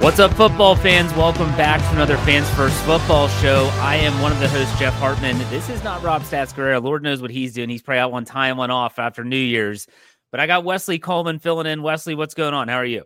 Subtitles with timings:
[0.00, 1.12] What's up, football fans?
[1.12, 3.68] Welcome back to another Fans First Football Show.
[3.74, 5.36] I am one of the hosts, Jeff Hartman.
[5.50, 6.80] This is not Rob Stats Guerrero.
[6.80, 7.68] Lord knows what he's doing.
[7.68, 9.86] He's probably out one time, one off after New Year's.
[10.30, 11.82] But I got Wesley Coleman filling in.
[11.82, 12.68] Wesley, what's going on?
[12.68, 13.04] How are you?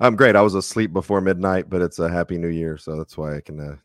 [0.00, 0.36] I'm great.
[0.36, 2.76] I was asleep before midnight, but it's a happy new year.
[2.76, 3.76] So that's why I can uh,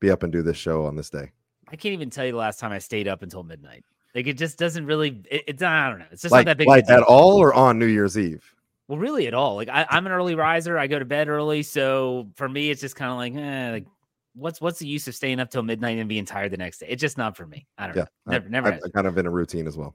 [0.00, 1.32] be up and do this show on this day.
[1.68, 3.84] I can't even tell you the last time I stayed up until midnight.
[4.14, 6.06] Like it just doesn't really, it, it's, I don't know.
[6.10, 6.66] It's just like, not that big.
[6.66, 8.54] Like at all or on New Year's Eve?
[8.88, 9.56] Well, really at all.
[9.56, 10.78] Like I, am an early riser.
[10.78, 13.86] I go to bed early, so for me, it's just kind of like, eh, like
[14.34, 16.86] what's what's the use of staying up till midnight and being tired the next day?
[16.88, 17.66] It's just not for me.
[17.76, 18.32] I don't yeah, know.
[18.32, 18.72] Never, I, never.
[18.74, 19.94] I, I kind of in a routine as well.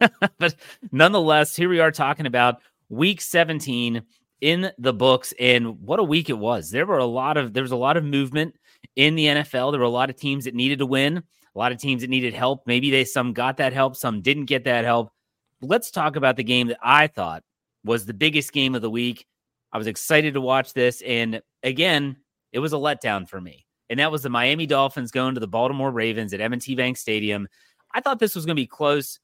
[0.38, 0.54] but
[0.90, 4.02] nonetheless, here we are talking about week 17
[4.40, 6.70] in the books, and what a week it was.
[6.70, 8.54] There were a lot of there was a lot of movement
[8.96, 9.72] in the NFL.
[9.72, 12.10] There were a lot of teams that needed to win, a lot of teams that
[12.10, 12.62] needed help.
[12.66, 15.12] Maybe they some got that help, some didn't get that help.
[15.60, 17.42] Let's talk about the game that I thought
[17.84, 19.26] was the biggest game of the week.
[19.72, 21.02] I was excited to watch this.
[21.02, 22.16] And again,
[22.52, 23.66] it was a letdown for me.
[23.90, 27.48] And that was the Miami Dolphins going to the Baltimore Ravens at M&T Bank Stadium.
[27.94, 29.18] I thought this was going to be close.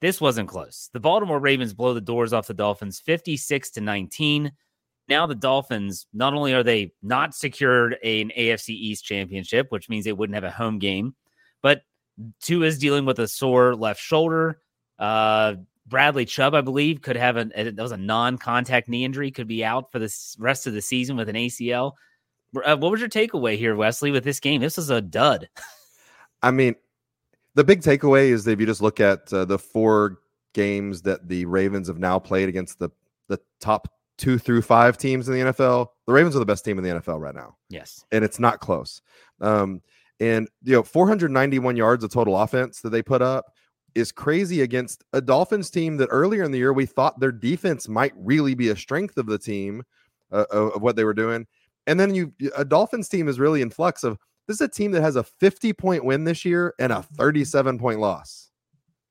[0.00, 0.90] This wasn't close.
[0.92, 4.50] The Baltimore Ravens blow the doors off the Dolphins 56 to 19.
[5.08, 10.04] Now the Dolphins, not only are they not secured an AFC East championship, which means
[10.04, 11.14] they wouldn't have a home game,
[11.62, 11.82] but
[12.42, 14.60] Tua is dealing with a sore left shoulder.
[14.98, 15.56] Uh,
[15.90, 19.62] Bradley Chubb, I believe, could have an that was a non-contact knee injury, could be
[19.64, 21.92] out for the rest of the season with an ACL.
[22.64, 24.60] Uh, what was your takeaway here, Wesley, with this game?
[24.60, 25.48] This is a dud.
[26.42, 26.74] I mean,
[27.54, 30.18] the big takeaway is that if you just look at uh, the four
[30.54, 32.90] games that the Ravens have now played against the
[33.28, 36.78] the top two through five teams in the NFL, the Ravens are the best team
[36.78, 37.56] in the NFL right now.
[37.68, 39.02] Yes, and it's not close.
[39.40, 39.82] Um,
[40.20, 43.52] and you know, 491 yards of total offense that they put up
[43.94, 47.88] is crazy against a Dolphins team that earlier in the year we thought their defense
[47.88, 49.82] might really be a strength of the team
[50.32, 51.46] uh, of what they were doing.
[51.86, 54.90] And then you a Dolphins team is really in flux of this is a team
[54.92, 58.50] that has a 50 point win this year and a 37 point loss.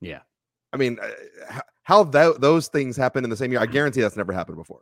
[0.01, 0.19] Yeah.
[0.73, 4.15] I mean, uh, how that, those things happen in the same year, I guarantee that's
[4.15, 4.81] never happened before.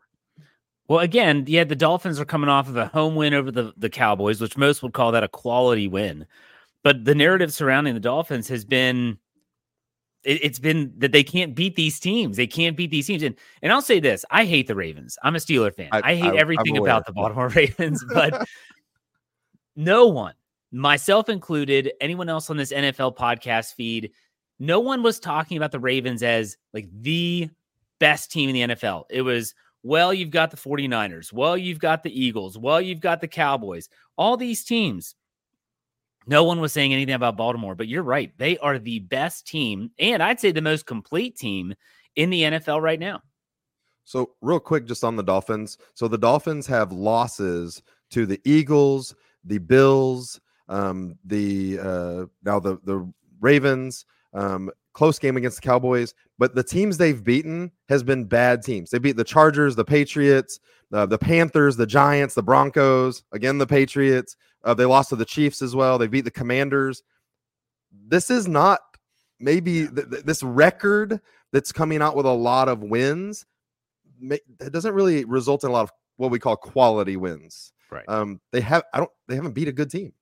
[0.88, 3.90] Well, again, yeah, the Dolphins are coming off of a home win over the, the
[3.90, 6.25] Cowboys, which most would call that a quality win.
[6.84, 9.18] But the narrative surrounding the Dolphins has been
[10.23, 12.38] it, has been that they can't beat these teams.
[12.38, 13.23] They can't beat these teams.
[13.23, 15.17] And and I'll say this: I hate the Ravens.
[15.23, 15.89] I'm a Steeler fan.
[15.91, 18.03] I, I hate I, everything about the Baltimore Ravens.
[18.13, 18.47] But
[19.75, 20.33] no one,
[20.72, 24.11] myself included, anyone else on this NFL podcast feed,
[24.59, 27.49] no one was talking about the Ravens as like the
[27.99, 29.05] best team in the NFL.
[29.09, 29.53] It was
[29.84, 31.31] well, you've got the 49ers.
[31.31, 32.58] Well, you've got the Eagles.
[32.58, 33.87] Well, you've got the Cowboys.
[34.17, 35.16] All these teams
[36.28, 38.32] no one was saying anything about Baltimore, but you're right.
[38.38, 41.74] They are the best team, and I'd say the most complete team
[42.16, 43.22] in the NFL right now.
[44.03, 45.78] So, real quick, just on the Dolphins.
[45.94, 47.82] So, the Dolphins have losses
[48.12, 50.40] to the Eagles, the Bills,
[50.70, 54.06] um, the uh, now the the Ravens.
[54.34, 58.90] Um, close game against the Cowboys, but the teams they've beaten has been bad teams.
[58.90, 60.59] They beat the Chargers, the Patriots,
[60.91, 64.35] uh, the Panthers, the Giants, the Broncos, again the Patriots.
[64.64, 65.98] Uh, they lost to the Chiefs as well.
[65.98, 67.04] They beat the Commanders.
[68.08, 68.80] This is not
[69.40, 71.22] maybe th- th- this record
[71.54, 73.46] that's coming out with a lot of wins
[74.20, 77.74] may, it doesn't really result in a lot of what we call quality wins.
[77.92, 78.06] Right.
[78.08, 80.14] Um, they have I don't they haven't beat a good team.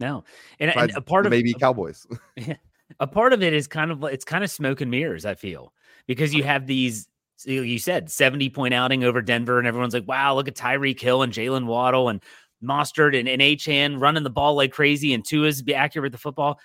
[0.00, 0.24] No,
[0.60, 2.06] and, and a part of maybe Cowboys.
[3.00, 5.24] a part of it is kind of it's kind of smoke and mirrors.
[5.24, 5.72] I feel
[6.06, 7.08] because you have these.
[7.44, 11.22] You said seventy point outing over Denver, and everyone's like, "Wow, look at Tyreek Hill
[11.22, 12.22] and Jalen Waddle and
[12.62, 16.18] Mostert and, and Achane running the ball like crazy, and Tua's be accurate with the
[16.18, 16.58] football."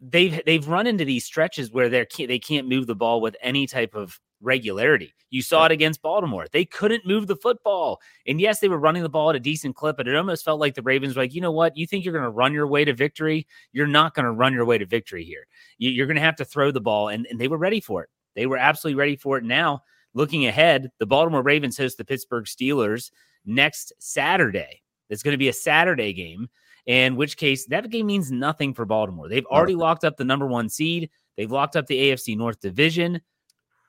[0.00, 3.34] They've they've run into these stretches where they can't they can't move the ball with
[3.40, 5.14] any type of regularity.
[5.30, 6.46] You saw it against Baltimore.
[6.50, 8.00] They couldn't move the football.
[8.26, 10.60] And yes, they were running the ball at a decent clip, but it almost felt
[10.60, 11.76] like the Ravens were like, you know what?
[11.76, 13.46] You think you're going to run your way to victory?
[13.72, 15.46] You're not going to run your way to victory here.
[15.78, 17.08] You're going to have to throw the ball.
[17.08, 18.10] And, and they were ready for it.
[18.34, 19.44] They were absolutely ready for it.
[19.44, 19.82] Now,
[20.14, 23.10] looking ahead, the Baltimore Ravens host the Pittsburgh Steelers
[23.44, 24.82] next Saturday.
[25.10, 26.48] It's going to be a Saturday game.
[26.86, 29.28] In which case, that game means nothing for Baltimore.
[29.28, 31.10] They've already locked up the number one seed.
[31.36, 33.20] They've locked up the AFC North division.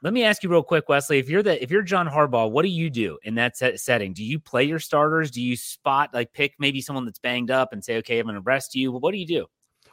[0.04, 1.18] Let me ask you real quick, Wesley.
[1.18, 4.14] If you're the if you're John Harbaugh, what do you do in that set, setting?
[4.14, 5.32] Do you play your starters?
[5.32, 8.36] Do you spot like pick maybe someone that's banged up and say, okay, I'm going
[8.36, 8.92] to rest you?
[8.92, 9.48] What do you do?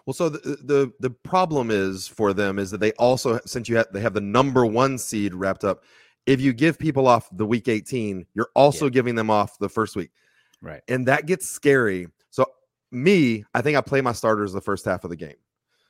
[0.05, 3.77] Well, so the, the the problem is for them is that they also since you
[3.77, 5.85] have they have the number one seed wrapped up.
[6.27, 8.93] If you give people off the week 18, you're also yeah.
[8.93, 10.11] giving them off the first week,
[10.64, 10.82] right?
[10.88, 12.08] And that gets scary.
[12.31, 12.46] So
[12.90, 15.37] me, I think I play my starters the first half of the game.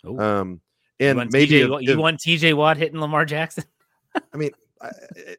[0.06, 0.18] Ooh.
[0.18, 0.60] Um,
[1.00, 3.64] and you maybe TJ, if, you want TJ Watt hitting Lamar Jackson.
[4.32, 4.50] I mean,
[4.80, 4.90] I,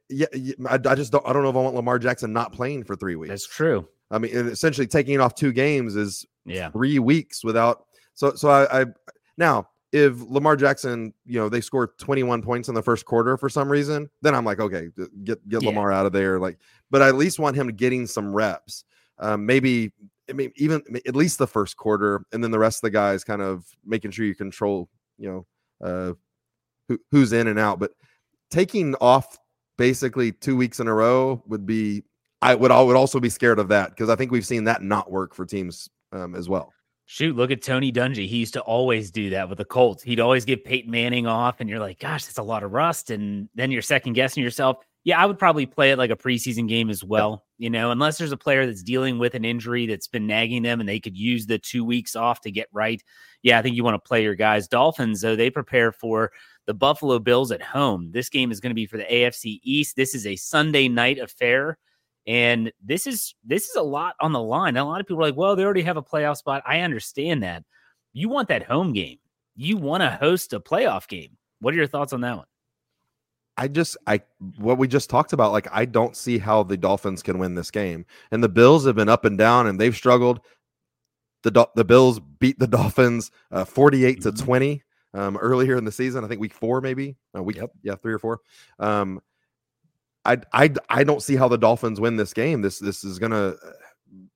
[0.09, 0.25] yeah,
[0.67, 1.25] I, I, just don't.
[1.27, 3.29] I don't know if I want Lamar Jackson not playing for three weeks.
[3.29, 3.87] That's true.
[4.11, 7.85] I mean, essentially taking off two games is yeah three weeks without.
[8.15, 8.85] So so I, I
[9.37, 13.47] now if Lamar Jackson, you know, they score 21 points in the first quarter for
[13.47, 14.89] some reason, then I'm like, okay,
[15.23, 15.69] get get yeah.
[15.69, 16.37] Lamar out of there.
[16.37, 16.57] Like,
[16.91, 18.83] but I at least want him getting some reps.
[19.19, 19.91] Um, maybe
[20.29, 23.23] I mean even at least the first quarter, and then the rest of the guys
[23.23, 26.13] kind of making sure you control, you know, uh,
[26.87, 27.79] who, who's in and out.
[27.79, 27.91] But
[28.49, 29.37] taking off
[29.77, 32.03] basically two weeks in a row would be
[32.41, 34.81] I would I would also be scared of that because I think we've seen that
[34.81, 36.71] not work for teams um, as well.
[37.07, 38.27] Shoot, look at Tony Dungy.
[38.27, 40.01] He used to always do that with the Colts.
[40.01, 43.11] He'd always give Peyton Manning off, and you're like, gosh, that's a lot of rust.
[43.11, 44.77] And then you're second guessing yourself.
[45.05, 48.17] Yeah, I would probably play it like a preseason game as well, you know, unless
[48.17, 51.15] there's a player that's dealing with an injury that's been nagging them and they could
[51.15, 53.03] use the two weeks off to get right.
[53.43, 54.67] Yeah, I think you want to play your guys.
[54.67, 56.31] Dolphins, though, they prepare for
[56.65, 58.09] the Buffalo Bills at home.
[58.11, 59.95] This game is going to be for the AFC East.
[59.95, 61.77] This is a Sunday night affair.
[62.25, 64.75] And this is this is a lot on the line.
[64.75, 66.63] A lot of people are like, well, they already have a playoff spot.
[66.65, 67.63] I understand that.
[68.13, 69.19] You want that home game.
[69.55, 71.37] You want to host a playoff game.
[71.59, 72.47] What are your thoughts on that one?
[73.57, 74.21] I just I
[74.57, 77.71] what we just talked about like I don't see how the Dolphins can win this
[77.71, 78.05] game.
[78.31, 80.41] And the Bills have been up and down and they've struggled.
[81.43, 84.29] The the Bills beat the Dolphins uh, 48 mm-hmm.
[84.29, 84.83] to 20
[85.15, 86.23] um, earlier in the season.
[86.23, 87.71] I think week four, maybe uh, week, yep.
[87.81, 88.41] yeah, three or four.
[88.79, 89.21] Um,
[90.25, 92.61] I, I, I don't see how the Dolphins win this game.
[92.61, 93.71] This, this is gonna uh,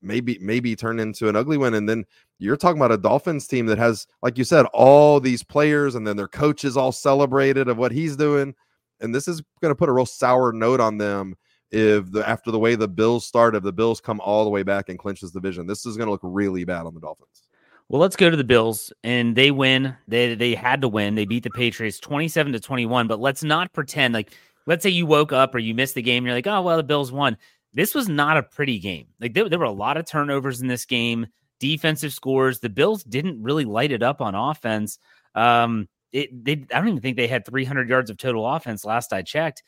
[0.01, 1.73] maybe, maybe turn into an ugly one.
[1.73, 2.05] And then
[2.37, 6.07] you're talking about a Dolphins team that has, like you said, all these players, and
[6.07, 8.55] then their coaches all celebrated of what he's doing.
[9.01, 11.35] And this is going to put a real sour note on them
[11.71, 14.63] if the after the way the Bills start, if the Bills come all the way
[14.63, 17.47] back and clinch this division, this is going to look really bad on the Dolphins.
[17.89, 19.95] Well, let's go to the Bills and they win.
[20.07, 21.15] They they had to win.
[21.15, 24.33] They beat the Patriots 27 to 21, but let's not pretend like
[24.65, 26.77] let's say you woke up or you missed the game and you're like, "Oh, well,
[26.77, 27.37] the Bills won."
[27.73, 29.07] This was not a pretty game.
[29.19, 31.27] Like there, there were a lot of turnovers in this game,
[31.59, 32.59] defensive scores.
[32.59, 34.99] The Bills didn't really light it up on offense.
[35.35, 39.13] Um it they I don't even think they had 300 yards of total offense last
[39.13, 39.63] I checked.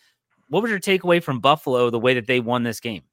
[0.49, 3.03] What was your takeaway from Buffalo the way that they won this game?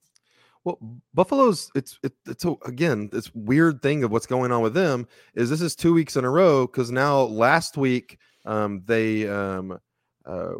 [0.65, 0.77] Well,
[1.13, 5.07] Buffalo's it's it, it's a, again this weird thing of what's going on with them
[5.35, 9.79] is this is two weeks in a row because now last week um, they um,
[10.25, 10.53] uh,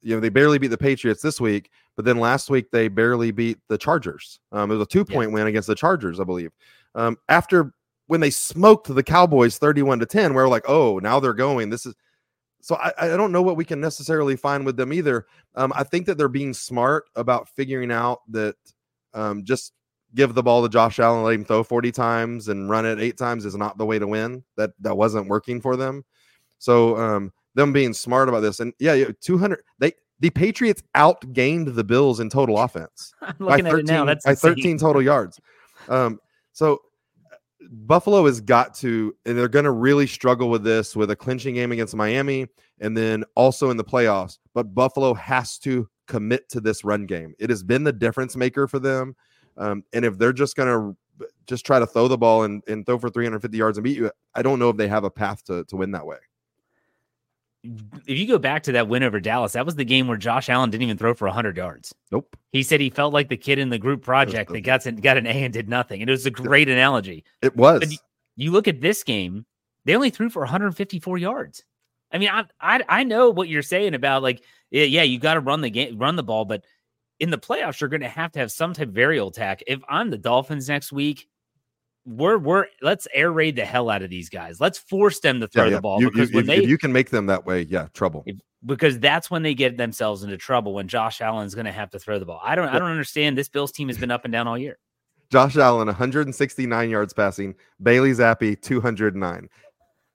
[0.00, 3.30] you know they barely beat the Patriots this week, but then last week they barely
[3.30, 4.40] beat the Chargers.
[4.52, 5.34] Um, it was a two point yeah.
[5.34, 6.52] win against the Chargers, I believe.
[6.94, 7.74] Um, after
[8.06, 11.68] when they smoked the Cowboys thirty one to ten, we're like, oh, now they're going.
[11.68, 11.94] This is
[12.62, 15.26] so I, I don't know what we can necessarily find with them either.
[15.56, 18.54] Um, I think that they're being smart about figuring out that
[19.14, 19.72] um, just
[20.14, 23.18] give the ball to Josh Allen, let him throw 40 times and run it eight
[23.18, 24.44] times is not the way to win.
[24.56, 26.04] That that wasn't working for them.
[26.58, 31.82] So um, them being smart about this and yeah, 200 they the Patriots outgained the
[31.82, 35.40] Bills in total offense I'm looking by 13, now, That's by 13 total yards.
[35.88, 36.20] Um,
[36.52, 36.80] so
[37.70, 41.54] Buffalo has got to, and they're going to really struggle with this with a clinching
[41.54, 42.46] game against Miami
[42.80, 44.38] and then also in the playoffs.
[44.54, 47.34] But Buffalo has to commit to this run game.
[47.38, 49.16] It has been the difference maker for them.
[49.56, 52.84] Um, and if they're just going to just try to throw the ball and, and
[52.84, 55.44] throw for 350 yards and beat you, I don't know if they have a path
[55.44, 56.16] to, to win that way.
[57.64, 60.48] If you go back to that win over Dallas, that was the game where Josh
[60.48, 61.94] Allen didn't even throw for 100 yards.
[62.10, 62.36] Nope.
[62.50, 65.26] He said he felt like the kid in the group project that got, got an
[65.26, 66.00] A and did nothing.
[66.00, 67.24] And it was a great analogy.
[67.40, 67.80] It was.
[67.80, 67.88] But
[68.36, 69.46] you look at this game,
[69.84, 71.62] they only threw for 154 yards.
[72.12, 75.34] I mean, I I, I know what you're saying about like, yeah, yeah you got
[75.34, 76.64] to run the game, run the ball, but
[77.20, 79.62] in the playoffs, you're going to have to have some type of aerial attack.
[79.66, 81.28] If I'm the Dolphins next week,
[82.04, 84.60] we're we're let's air raid the hell out of these guys.
[84.60, 85.76] Let's force them to throw yeah, yeah.
[85.76, 87.62] the ball You- because you- when if, they if you can make them that way,
[87.62, 88.24] yeah, trouble.
[88.26, 91.90] if- because that's when they get themselves into trouble when Josh Allen's going to have
[91.90, 92.40] to throw the ball.
[92.44, 93.36] I don't I don't understand.
[93.36, 94.78] This Bills team has been up and down all year.
[95.30, 97.54] Josh Allen, 169 yards passing.
[97.82, 99.48] Bailey Zappe, 209.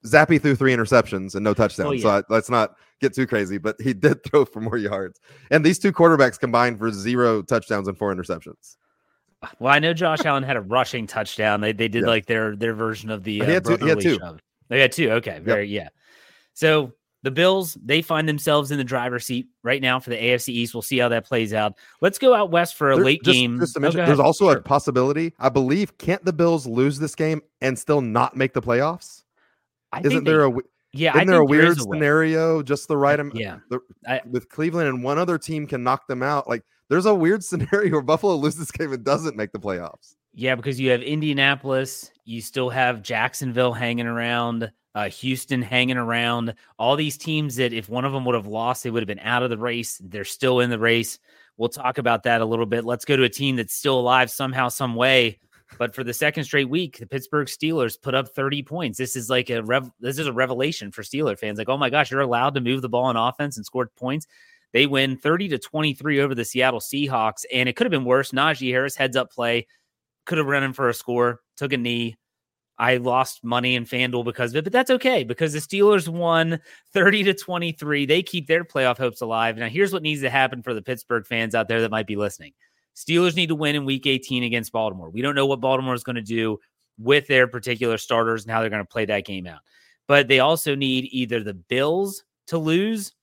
[0.05, 1.89] Zappe threw three interceptions and no touchdowns.
[1.89, 2.17] Oh, so yeah.
[2.19, 5.19] I, let's not get too crazy, but he did throw for more yards.
[5.51, 8.77] And these two quarterbacks combined for zero touchdowns and four interceptions.
[9.59, 11.61] Well, I know Josh Allen had a rushing touchdown.
[11.61, 12.07] They they did Yeah.
[12.09, 14.15] like their their version of the He had uh, two- he had two.
[14.15, 14.37] shove.
[14.37, 14.39] Oh,
[14.69, 15.11] they had two.
[15.11, 15.89] Okay, very yeah.
[16.53, 20.49] So the Bills they find themselves in the driver's seat right now for the AFC
[20.49, 20.73] East.
[20.73, 21.73] We'll see how that plays out.
[22.01, 23.59] Let's go out west for a There- late just, game.
[23.59, 24.57] Just to Oh, mention, go there's also Sure.
[24.57, 25.33] a possibility.
[25.39, 29.23] I believe can't the Bills lose this game and still not make the playoffs?
[29.91, 31.15] I Isn't they- there a w- yeah?
[31.15, 31.83] Isn't there a there weird way.
[31.97, 32.61] scenario?
[32.63, 33.35] Just the right amount.
[33.37, 36.47] Yeah, the- I- with Cleveland and one other team can knock them out.
[36.47, 40.15] Like there's a weird scenario where Buffalo loses this game and doesn't make the playoffs.
[40.33, 46.53] Yeah, because you have Indianapolis, you still have Jacksonville hanging around, uh, Houston hanging around.
[46.77, 49.19] All these teams that if one of them would have lost, they would have been
[49.19, 49.99] out of the race.
[50.03, 51.17] They're still in the race.
[51.57, 52.85] We'll talk about that a little bit.
[52.85, 55.39] Let's go to a team that's still alive somehow, some way.
[55.77, 58.97] But for the second straight week, the Pittsburgh Steelers put up 30 points.
[58.97, 61.57] This is like a rev- this is a revelation for Steeler fans.
[61.57, 64.27] Like, oh my gosh, you're allowed to move the ball on offense and score points.
[64.77, 68.29] They win 30 to 23 over the Seattle Seahawks, and it could have been worse.
[68.29, 69.65] Najee Harris heads up play
[70.27, 72.15] could have run in for a score, took a knee.
[72.77, 76.59] I lost money in FanDuel because of it, but that's okay because the Steelers won
[76.93, 78.05] 30 to 23.
[78.05, 79.57] They keep their playoff hopes alive.
[79.57, 82.15] Now, here's what needs to happen for the Pittsburgh fans out there that might be
[82.15, 82.53] listening
[82.95, 85.09] Steelers need to win in week 18 against Baltimore.
[85.09, 86.59] We don't know what Baltimore is going to do
[86.99, 89.61] with their particular starters and how they're going to play that game out.
[90.07, 93.13] But they also need either the Bills to lose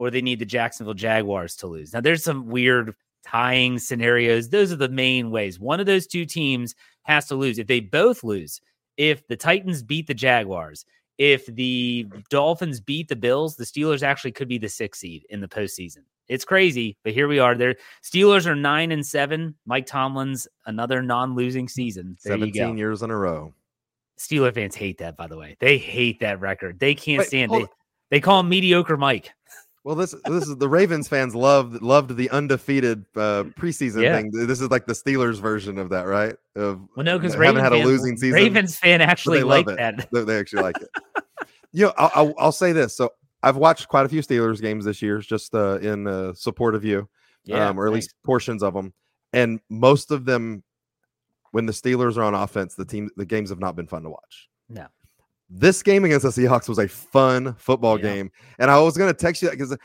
[0.00, 1.92] or they need the Jacksonville Jaguars to lose.
[1.92, 4.48] Now, there's some weird tying scenarios.
[4.48, 5.60] Those are the main ways.
[5.60, 7.58] One of those two teams has to lose.
[7.58, 8.62] If they both lose,
[8.96, 10.86] if the Titans beat the Jaguars,
[11.18, 15.42] if the Dolphins beat the Bills, the Steelers actually could be the sixth seed in
[15.42, 16.04] the postseason.
[16.28, 17.54] It's crazy, but here we are.
[17.54, 19.54] Their Steelers are nine and seven.
[19.66, 22.16] Mike Tomlin's another non-losing season.
[22.24, 23.52] There 17 years in a row.
[24.18, 25.58] Steeler fans hate that, by the way.
[25.60, 26.80] They hate that record.
[26.80, 27.68] They can't Wait, stand it.
[28.10, 29.32] They call him mediocre Mike.
[29.82, 34.16] Well, this this is the Ravens fans loved loved the undefeated uh, preseason Yeah.
[34.16, 34.30] thing.
[34.30, 36.36] This is like the Steelers version of that, right?
[36.54, 38.34] Of Well, no, because haven't Ravens had a losing season.
[38.34, 40.08] Ravens fan actually like that.
[40.12, 40.88] They, actually like it.
[41.72, 42.94] you know, I'll, I'll, I'll say this.
[42.94, 43.10] So
[43.42, 46.84] I've watched quite a few Steelers games this year, just uh, in uh, support of
[46.84, 47.08] you,
[47.52, 48.06] um, or at thanks.
[48.06, 48.92] least portions of them,
[49.32, 50.62] and most of them,
[51.52, 54.10] when the Steelers are on offense, the team the games have not been fun to
[54.10, 54.50] watch.
[54.68, 54.86] No.
[55.50, 58.02] This game against the Seahawks was a fun football Yeah.
[58.14, 59.76] game, and I was going to text you because,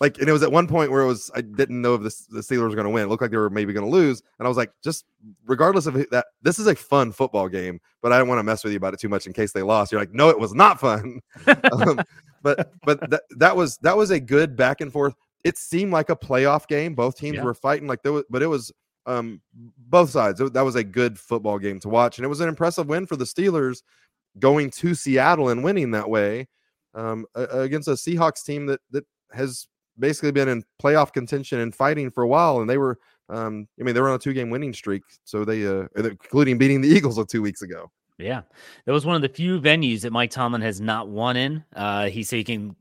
[0.00, 2.14] like, and it was at one point where it was I didn't know if the,
[2.30, 3.04] the Steelers were going to win.
[3.04, 5.04] It looked like they were maybe going to lose, and I was like, just
[5.46, 8.64] regardless of that, this is a fun football game, but I don't want to mess
[8.64, 9.92] with you about it too much in case they lost.
[9.92, 11.20] You're like, no, it was not fun.
[11.72, 12.00] um,
[12.42, 15.14] but but that that was that was a good back and forth.
[15.44, 16.94] It seemed like a playoff game.
[16.94, 17.44] Both teams Yeah.
[17.44, 18.72] were fighting like there was, but it was
[19.06, 20.40] um both sides.
[20.40, 23.14] That was a good football game to watch, and it was an impressive win for
[23.16, 23.82] the Steelers
[24.38, 26.48] going to Seattle and winning that way
[26.94, 29.66] um, against a Seahawks team that that has
[29.98, 32.60] basically been in playoff contention and fighting for a while.
[32.60, 32.98] And they were,
[33.28, 36.58] um, I mean, they were on a two game winning streak, so they, uh, including
[36.58, 37.90] beating the Eagles two weeks ago.
[38.18, 38.42] Yeah,
[38.86, 41.64] that was one of the few venues that Mike Tomlin has not won in.
[41.74, 42.76] Uh, he said he can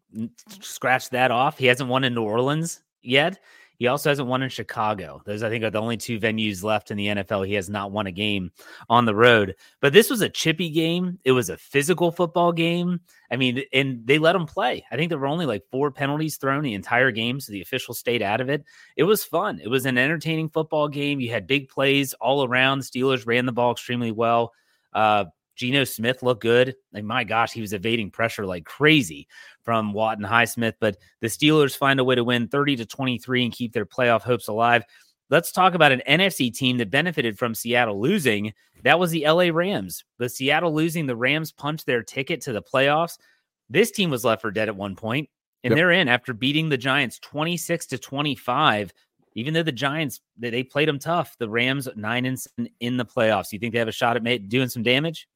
[0.62, 1.58] scratch that off.
[1.58, 3.40] He hasn't won in New Orleans yet.
[3.84, 5.22] He also hasn't won in Chicago.
[5.26, 7.46] Those, I think, are the only two venues left in the NFL.
[7.46, 8.50] He has not won a game
[8.88, 9.56] on the road.
[9.82, 11.20] But this was a chippy game.
[11.26, 13.02] It was a physical football game.
[13.30, 14.86] I mean, and they let him play.
[14.90, 17.94] I think there were only like four penalties thrown the entire game, so the official
[17.94, 18.64] stayed out of it.
[18.96, 19.60] It was fun.
[19.62, 21.20] It was an entertaining football game.
[21.20, 22.80] You had big plays all around.
[22.80, 24.54] The Steelers ran the ball extremely well.
[24.94, 25.26] Uh,
[25.56, 26.76] Geno Smith looked good.
[26.94, 29.28] Like, my gosh, he was evading pressure like crazy
[29.64, 30.74] from Watt and Highsmith.
[30.80, 34.22] But the Steelers find a way to win 30 to 23 and keep their playoff
[34.22, 34.84] hopes alive.
[35.30, 38.54] Let's talk about an NFC team that benefited from Seattle losing.
[38.84, 40.04] That was the LA Rams.
[40.18, 43.18] The Seattle losing, the Rams punched their ticket to the playoffs.
[43.70, 45.30] This team was left for dead at one point,
[45.64, 45.76] and Yep.
[45.78, 48.94] they're in after beating the Giants 26 to 25
[49.36, 52.38] even though the Giants they, they played them tough, the Rams nine and
[52.80, 53.52] in the playoffs.
[53.52, 55.28] You think they have a shot at doing some damage?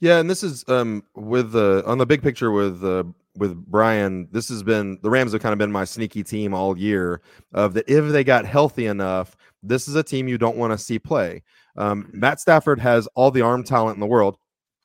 [0.00, 3.04] Yeah, and this is um with the on the big picture with uh
[3.38, 6.76] with Brian, this has been the Rams have kind of been my sneaky team all
[6.76, 7.20] year.
[7.52, 10.78] Of that, if they got healthy enough, this is a team you don't want to
[10.78, 11.42] see play.
[11.76, 14.38] Um, Matt Stafford has all the arm talent in the world.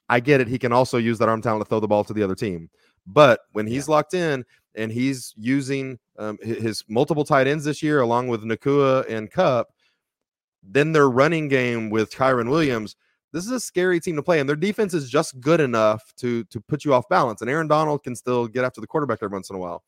[0.10, 0.48] I get it.
[0.48, 2.70] He can also use that arm talent to throw the ball to the other team.
[3.08, 3.94] But when he's yeah.
[3.94, 4.44] locked in
[4.76, 9.70] and he's using um, his multiple tight ends this year, along with Nacua and Kupp,
[10.64, 12.96] then their running game with Kyren Williams–
[13.34, 16.44] this is a scary team to play, and their defense is just good enough to
[16.46, 17.42] to put you off balance.
[17.42, 19.84] And Aaron Donald can still get after the quarterback every once in a while.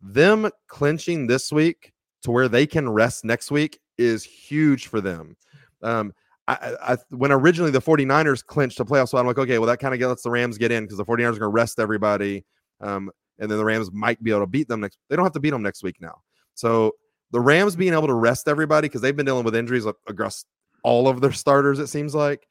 [0.00, 1.92] Them clinching this week
[2.22, 5.36] to where they can rest next week is huge for them.
[5.82, 6.12] Um,
[6.46, 9.80] I, I, when originally the 49ers clinched a playoff spot, I'm like, okay, well, that
[9.80, 12.44] kind of lets the Rams get in because the 49ers are going to rest everybody.
[12.80, 14.98] Um, and then the Rams might be able to beat them next.
[15.08, 16.22] They don't have to beat them next week now.
[16.54, 16.92] So
[17.32, 20.46] the Rams being able to rest everybody because they've been dealing with injuries across
[20.82, 22.48] all of their starters, it seems like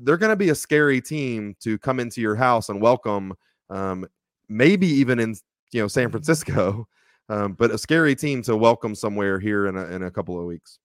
[0.00, 3.34] they're going to be a scary team to come into your house and welcome.
[3.68, 4.06] Um,
[4.48, 5.36] maybe even in
[5.72, 6.12] you know San mm-hmm.
[6.12, 6.88] Francisco,
[7.28, 10.46] um, but a scary team to welcome somewhere here in a, in a couple of
[10.46, 10.78] weeks.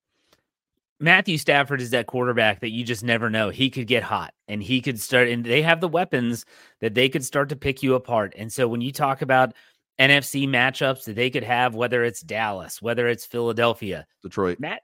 [0.98, 3.50] Matthew Stafford is that quarterback that you just never know.
[3.50, 6.46] He could get hot and he could start, and they have the weapons
[6.80, 8.32] that they could start to pick you apart.
[8.36, 9.52] And so when you talk about
[10.00, 14.82] NFC matchups that they could have, whether it's Dallas, whether it's Philadelphia, Detroit, Matt,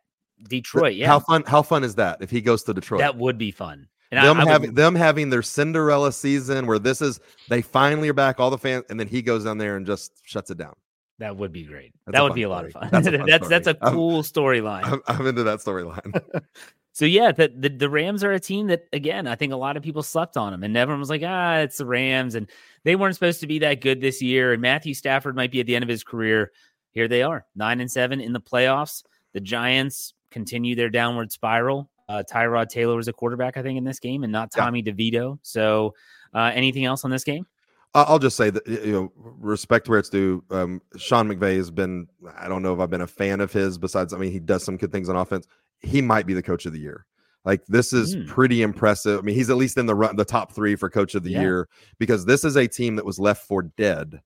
[0.49, 1.07] Detroit, yeah.
[1.07, 1.45] How fun?
[1.47, 3.01] How fun is that if he goes to Detroit?
[3.01, 3.89] That would be fun.
[4.13, 7.63] And them I, I having would, them having their Cinderella season where this is they
[7.63, 10.51] finally are back, all the fans, and then he goes down there and just shuts
[10.51, 10.75] it down.
[11.19, 11.95] That would be great.
[12.05, 12.91] That's that would be a lot of fun.
[12.93, 14.85] That's a that's, that's, a cool storyline.
[14.85, 16.21] I'm, I'm, into that storyline.
[16.93, 19.79] so yeah, the, the, the Rams are a team that again I think a lot
[19.79, 22.51] of people slept on them, and everyone was like, ah, it's the Rams, and
[22.85, 24.53] they weren't supposed to be that good this year.
[24.53, 26.53] And Matthew Stafford might be at the end of his career.
[26.91, 29.05] Here they are, nine and seven in the playoffs.
[29.33, 31.89] The Giants continue their downward spiral.
[32.13, 34.93] Uh, Tyrod Taylor was a quarterback, I think, in this game, and not Tommy yeah.
[34.93, 35.39] DeVito.
[35.43, 35.95] So,
[36.35, 37.47] uh, anything else on this game?
[37.95, 40.43] I'll just say that you know, respect where it's due.
[40.51, 42.07] Um, Sean McVay has been.
[42.39, 43.79] I don't know if I've been a fan of his.
[43.79, 45.47] Besides, I mean, he does some good things on offense.
[45.81, 47.07] He might be the coach of the year.
[47.45, 48.27] Like this is mm.
[48.27, 49.19] pretty impressive.
[49.19, 51.33] I mean, he's at least in the run, the top three for coach of the
[51.33, 51.41] yeah.
[51.41, 54.21] year because this is a team that was left for dead,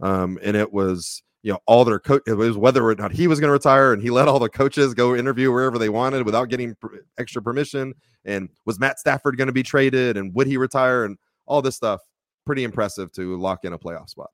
[0.00, 3.26] um, and it was you know all their coach it was whether or not he
[3.26, 6.24] was going to retire and he let all the coaches go interview wherever they wanted
[6.24, 10.46] without getting pr- extra permission and was matt stafford going to be traded and would
[10.46, 12.00] he retire and all this stuff
[12.46, 14.30] pretty impressive to lock in a playoff spot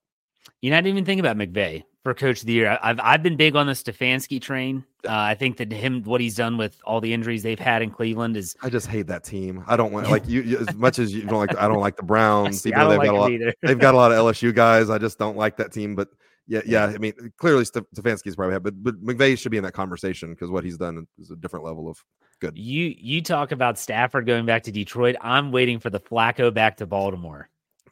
[0.60, 2.78] you not even think about McVay for coach of the year.
[2.82, 4.84] I've I've been big on the Stefanski train.
[5.04, 7.90] Uh, I think that him what he's done with all the injuries they've had in
[7.90, 8.56] Cleveland is.
[8.62, 9.62] I just hate that team.
[9.66, 11.56] I don't want like you, you as much as you don't like.
[11.56, 12.66] I don't like the Browns.
[12.66, 14.90] Even though they've like got a lot, they've got a lot of LSU guys.
[14.90, 15.94] I just don't like that team.
[15.94, 16.08] But
[16.48, 16.86] yeah, yeah.
[16.86, 20.50] I mean, clearly Stefanski's probably had, but but McVay should be in that conversation because
[20.50, 22.02] what he's done is a different level of
[22.40, 22.56] good.
[22.56, 25.16] You you talk about Stafford going back to Detroit.
[25.20, 27.50] I'm waiting for the Flacco back to Baltimore,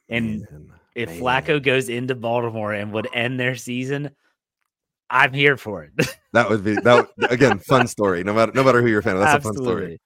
[0.08, 1.20] and man, if man.
[1.20, 4.10] Flacco goes into Baltimore and would end their season,
[5.10, 6.08] I'm here for it.
[6.32, 8.24] that would be that again fun story.
[8.24, 9.62] No matter no matter who you're a fan of, that's Absolutely.
[9.62, 10.00] a fun story.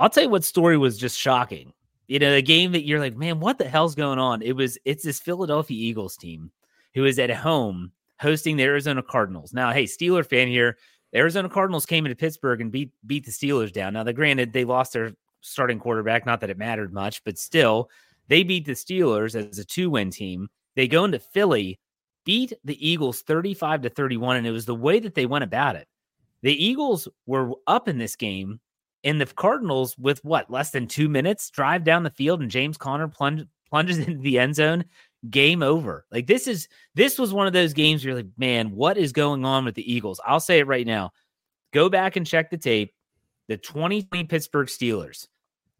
[0.00, 1.72] I'll tell you what story was just shocking.
[2.08, 4.42] You know, a game that you're like, man, what the hell's going on?
[4.42, 6.50] It was it's this Philadelphia Eagles team
[6.94, 9.52] who is at home hosting the Arizona Cardinals.
[9.52, 10.78] Now, hey, Steeler fan here.
[11.12, 13.92] The Arizona Cardinals came into Pittsburgh and beat beat the Steelers down.
[13.92, 17.90] Now, the granted they lost their starting quarterback, not that it mattered much, but still,
[18.28, 20.48] they beat the Steelers as a two-win team.
[20.74, 21.78] They go into Philly,
[22.24, 25.76] beat the Eagles 35 to 31, and it was the way that they went about
[25.76, 25.86] it.
[26.42, 28.60] The Eagles were up in this game,
[29.04, 32.78] and the Cardinals, with what less than two minutes, drive down the field, and James
[32.78, 34.84] Conner plunge, plunges into the end zone
[35.30, 36.04] game over.
[36.12, 39.12] Like this is this was one of those games where you're like, man, what is
[39.12, 40.20] going on with the Eagles?
[40.26, 41.12] I'll say it right now.
[41.72, 42.94] Go back and check the tape.
[43.48, 45.26] The 2020 Pittsburgh Steelers.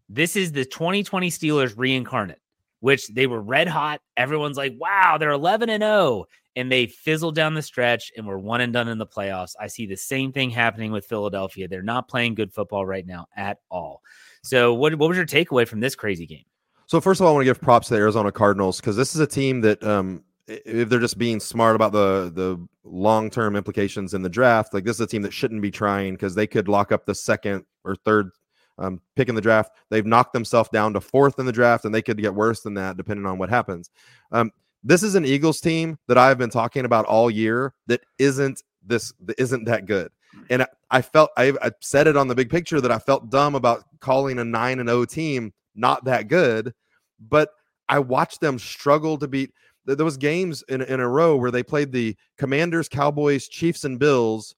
[0.09, 2.40] This is the 2020 Steelers reincarnate,
[2.80, 4.00] which they were red hot.
[4.16, 6.26] Everyone's like, wow, they're 11 and 0.
[6.57, 9.54] And they fizzled down the stretch and were one and done in the playoffs.
[9.59, 11.66] I see the same thing happening with Philadelphia.
[11.66, 14.02] They're not playing good football right now at all.
[14.42, 16.44] So, what, what was your takeaway from this crazy game?
[16.87, 19.14] So first of all, I want to give props to the Arizona Cardinals because this
[19.14, 23.57] is a team that, um, if they're just being smart about the the long term
[23.57, 26.47] implications in the draft, like this is a team that shouldn't be trying because they
[26.47, 28.31] could lock up the second or third
[28.79, 29.73] um, pick in the draft.
[29.88, 32.75] They've knocked themselves down to fourth in the draft, and they could get worse than
[32.75, 33.90] that depending on what happens.
[34.33, 34.51] Um,
[34.83, 39.14] this is an Eagles team that I've been talking about all year that isn't this
[39.25, 40.11] that isn't that good.
[40.51, 43.31] And I, I felt I, I said it on the big picture that I felt
[43.31, 46.72] dumb about calling a nine and O oh team not that good,
[47.20, 47.50] but
[47.88, 49.52] I watched them struggle to beat.
[49.87, 53.98] There was games in, in a row where they played the Commanders, Cowboys, Chiefs, and
[53.98, 54.54] Bills,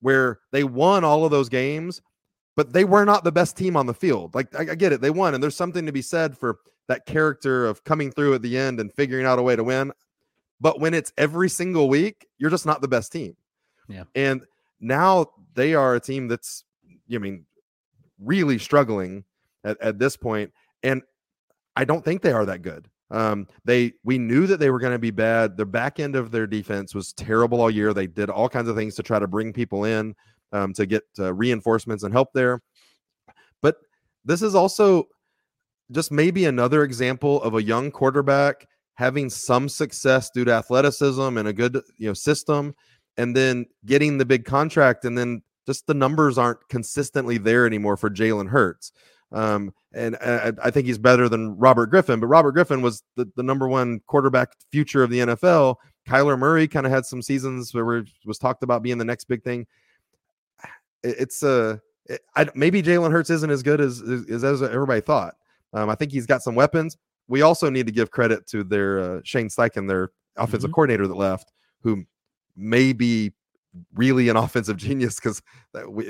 [0.00, 2.02] where they won all of those games,
[2.56, 4.34] but they were not the best team on the field.
[4.34, 7.06] Like I, I get it, they won, and there's something to be said for that
[7.06, 9.92] character of coming through at the end and figuring out a way to win.
[10.60, 13.36] But when it's every single week, you're just not the best team.
[13.88, 14.04] Yeah.
[14.14, 14.42] And
[14.80, 16.64] now they are a team that's,
[17.12, 17.44] I mean,
[18.18, 19.24] really struggling
[19.66, 20.16] at, at this.
[20.82, 21.02] And
[21.74, 22.88] I don't think they are that good.
[23.10, 25.56] Um, they we knew that they were going to be bad.
[25.56, 27.94] The back end of their defense was terrible all year.
[27.94, 30.14] They did all kinds of things to try to bring people in
[30.52, 32.62] um, to get uh, reinforcements and help there.
[33.62, 33.76] But
[34.24, 35.04] this is also
[35.92, 41.46] just maybe another example of a young quarterback having some success due to athleticism and
[41.46, 42.74] a good you know system,
[43.16, 47.96] and then getting the big contract, and then just the numbers aren't consistently there anymore
[47.96, 48.90] for Jalen Hurts.
[49.32, 53.28] Um, and I, I, think he's better than Robert Griffin, but Robert Griffin was the,
[53.34, 55.76] the number one quarterback future of the NFL.
[56.08, 59.24] Kyler Murray kind of had some seasons where it was talked about being the next
[59.24, 59.66] big thing.
[61.02, 62.20] It, it's uh, it,
[62.54, 65.34] maybe Jalen Hurts isn't as good as, as, as everybody thought.
[65.74, 66.96] Um, I think he's got some weapons.
[67.28, 70.74] We also need to give credit to their uh, Shane Steichen, their offensive mm-hmm.
[70.74, 72.04] coordinator that left, who
[72.56, 73.32] may be
[73.94, 75.42] really an offensive genius because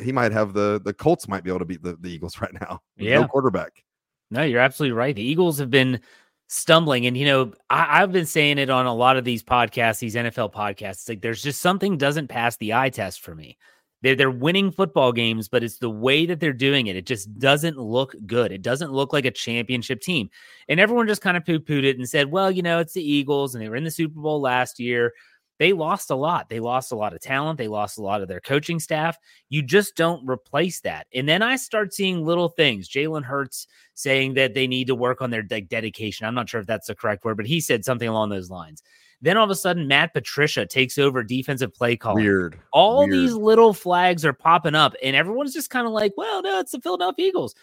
[0.02, 2.52] he might have the the Colts might be able to beat the, the Eagles right
[2.60, 2.80] now.
[2.96, 3.82] Yeah, no quarterback.
[4.30, 5.14] No, you're absolutely right.
[5.14, 6.00] The Eagles have been
[6.48, 9.98] stumbling, and you know I, have been saying it on a lot of these podcasts,
[9.98, 11.08] these NFL podcasts.
[11.08, 13.56] like there's just something doesn't pass the eye test for me.
[14.02, 16.96] They're they're winning football games, but it's the way that they're doing it.
[16.96, 18.52] It just doesn't look good.
[18.52, 20.28] It doesn't look like a championship team.
[20.68, 23.02] And everyone just kind of poo pooed it and said, well, you know, it's the
[23.02, 25.12] Eagles, and they were in the Super Bowl last year
[25.58, 26.48] they lost a lot.
[26.48, 27.58] They lost a lot of talent.
[27.58, 29.16] They lost a lot of their coaching staff.
[29.48, 31.06] You just don't replace that.
[31.14, 32.88] And then I start seeing little things.
[32.88, 36.26] Jalen Hurts saying that they need to work on their de- dedication.
[36.26, 38.82] I'm not sure if that's the correct word, but he said something along those lines.
[39.22, 42.22] Then all of a sudden, Matt Patricia takes over defensive play calling.
[42.22, 42.60] Weird.
[42.72, 43.12] All Weird.
[43.12, 46.72] these little flags are popping up, and everyone's just kind of like, well, no, it's
[46.72, 47.54] the Philadelphia Eagles.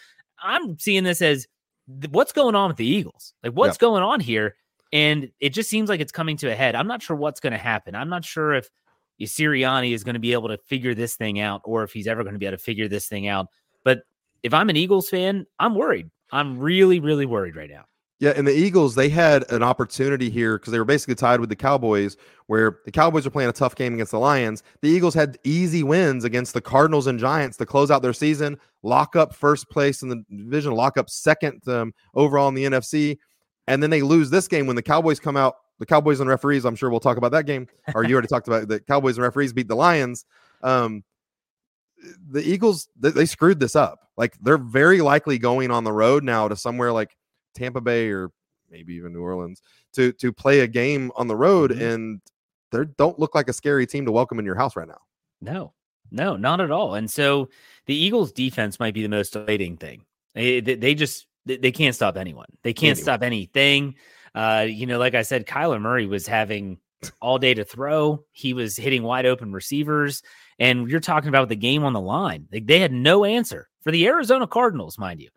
[0.42, 1.46] I'm seeing this as
[2.10, 3.34] what's going on with the Eagles?
[3.42, 4.56] Like, what's going on here?
[4.94, 6.76] And it just seems like it's coming to a head.
[6.76, 7.96] I'm not sure what's going to happen.
[7.96, 8.70] I'm not sure if
[9.20, 12.22] Sirianni is going to be able to figure this thing out or if he's ever
[12.22, 13.48] going to be able to figure this thing out.
[13.82, 14.02] But
[14.44, 16.10] if I'm an Eagles fan, I'm worried.
[16.30, 17.86] I'm really, really worried right now.
[18.20, 21.48] Yeah, and the Eagles, they had an opportunity here because they were basically tied with
[21.48, 24.62] the Cowboys, where the Cowboys are playing a tough game against the Lions.
[24.80, 28.56] The Eagles had easy wins against the Cardinals and Giants to close out their season,
[28.84, 33.18] lock up first place in the division, lock up second um, overall in the NFC
[33.66, 35.56] and then they lose this game when the Cowboys come out.
[35.78, 37.66] The Cowboys and referees, I'm sure we'll talk about that game.
[37.94, 40.24] Or you already talked about the Cowboys and referees beat the Lions.
[40.62, 41.02] Um,
[42.30, 44.08] the Eagles, they, they screwed this up.
[44.16, 47.16] Like they're very likely going on the road now to somewhere like
[47.54, 48.30] Tampa Bay or
[48.70, 49.60] maybe even New Orleans
[49.94, 51.82] to to play a game on the road, mm-hmm.
[51.82, 52.20] and
[52.70, 55.00] they don't look like a scary team to welcome in your house right now.
[55.40, 55.72] No,
[56.10, 56.94] no, not at all.
[56.94, 57.48] And so
[57.86, 60.04] the Eagles' defense might be the most elating thing.
[60.34, 62.48] They, they, they just they, they can't stop anyone.
[62.62, 63.96] They can't stop anything.
[64.34, 66.78] Uh, you know, like I said, Kyler Murray was having
[67.20, 68.24] all day to throw.
[68.32, 70.22] He was hitting wide open receivers.
[70.58, 72.48] And you're talking about the game on the line.
[72.52, 75.30] Like they had no answer for the Arizona Cardinals, mind you.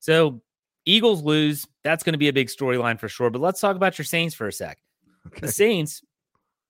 [0.00, 0.42] So
[0.84, 1.66] Eagles lose.
[1.84, 3.30] That's going to be a big storyline for sure.
[3.30, 4.78] But let's talk about your Saints for a sec.
[5.28, 5.46] Okay.
[5.46, 6.02] The Saints,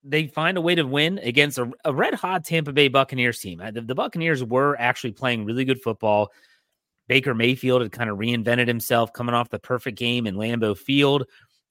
[0.05, 3.63] they find a way to win against a, a red hot Tampa Bay Buccaneers team.
[3.73, 6.31] The, the Buccaneers were actually playing really good football.
[7.09, 11.27] Baker Mayfield had kind of reinvented himself coming off the perfect game in Lambeau Field.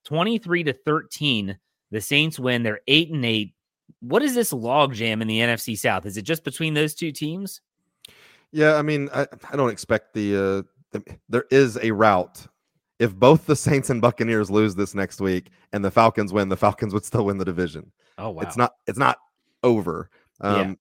[0.05, 1.57] 23 to 13.
[1.91, 2.63] The Saints win.
[2.63, 3.53] They're 8 and 8.
[4.01, 6.05] What is this logjam in the NFC South?
[6.05, 7.61] Is it just between those two teams?
[8.51, 12.47] Yeah, I mean, I, I don't expect the, uh, the there is a route.
[12.99, 16.57] If both the Saints and Buccaneers lose this next week and the Falcons win, the
[16.57, 17.91] Falcons would still win the division.
[18.17, 18.41] Oh wow.
[18.43, 19.17] It's not it's not
[19.63, 20.09] over.
[20.41, 20.77] Um,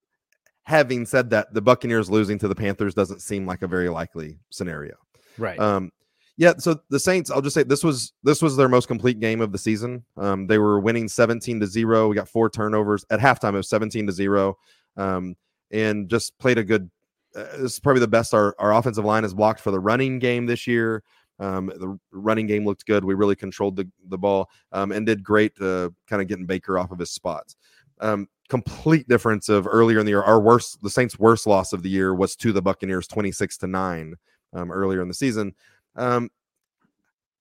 [0.65, 4.39] having said that, the Buccaneers losing to the Panthers doesn't seem like a very likely
[4.51, 4.95] scenario.
[5.39, 5.59] Right.
[5.59, 5.91] Um,
[6.37, 9.43] yeah, so the Saints, I'll just say this was this was their most complete game
[9.43, 10.05] of the season.
[10.17, 12.09] Um, they were winning 17 to 0.
[12.09, 13.53] We got four turnovers at halftime.
[13.53, 14.57] It was 17 to 0.
[14.97, 15.37] Um,
[15.71, 16.91] and just played a good
[17.35, 20.19] uh, this is probably the best our, our offensive line has blocked for the running
[20.19, 21.03] game this year.
[21.39, 23.05] Um, the running game looked good.
[23.05, 26.79] We really controlled the, the ball um, and did great uh, kind of getting Baker
[26.79, 27.57] off of his spots.
[28.01, 30.23] Um, complete difference of earlier in the year.
[30.23, 33.57] Our worst, the Saints' worst loss of the year was to the Buccaneers, twenty six
[33.59, 34.17] to nine,
[34.53, 35.55] um, earlier in the season.
[35.97, 36.31] Um,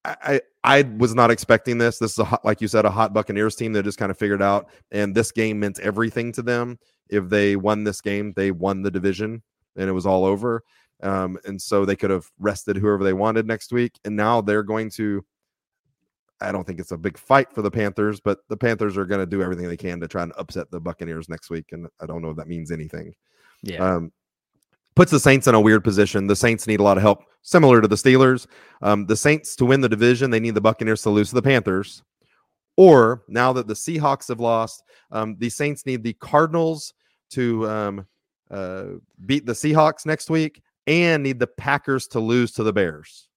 [0.06, 2.00] I I was not expecting this.
[2.00, 4.17] This is a hot, like you said, a hot Buccaneers team that just kind of
[4.17, 6.80] figured out, and this game meant everything to them.
[7.10, 9.41] If they won this game, they won the division,
[9.76, 10.63] and it was all over.
[11.02, 14.63] Um, and so they could have rested whoever they wanted next week, and now they're
[14.63, 15.26] going to
[16.41, 19.19] I don't think it's a big fight for the Panthers, but the Panthers are going
[19.19, 22.06] to do everything they can to try and upset the Buccaneers next week, and I
[22.06, 23.13] don't know if that means anything.
[23.62, 23.78] Yeah.
[23.78, 24.12] Um,
[24.95, 26.28] puts the Saints in a weird position.
[26.28, 28.47] The Saints need a lot of help, similar to the Steelers.
[28.82, 31.41] Um, the Saints to win the division, they need the Buccaneers to lose to the
[31.41, 32.04] Panthers.
[32.75, 36.93] Or now that the Seahawks have lost, um, the Saints need the Cardinals
[37.32, 38.08] to um,
[38.52, 38.86] uh,
[39.25, 43.29] beat the Seahawks next week and need the Packers to lose to the Bears,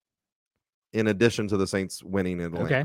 [0.93, 2.65] in addition to the Saints winning in Atlanta.
[2.65, 2.85] Okay.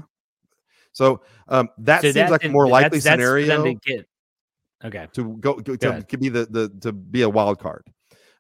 [0.92, 4.08] So um, that So seems that's like a more likely that's them scenario to get.
[4.86, 5.08] Okay.
[5.14, 7.84] to go, go to, to be the, the to be a wild card.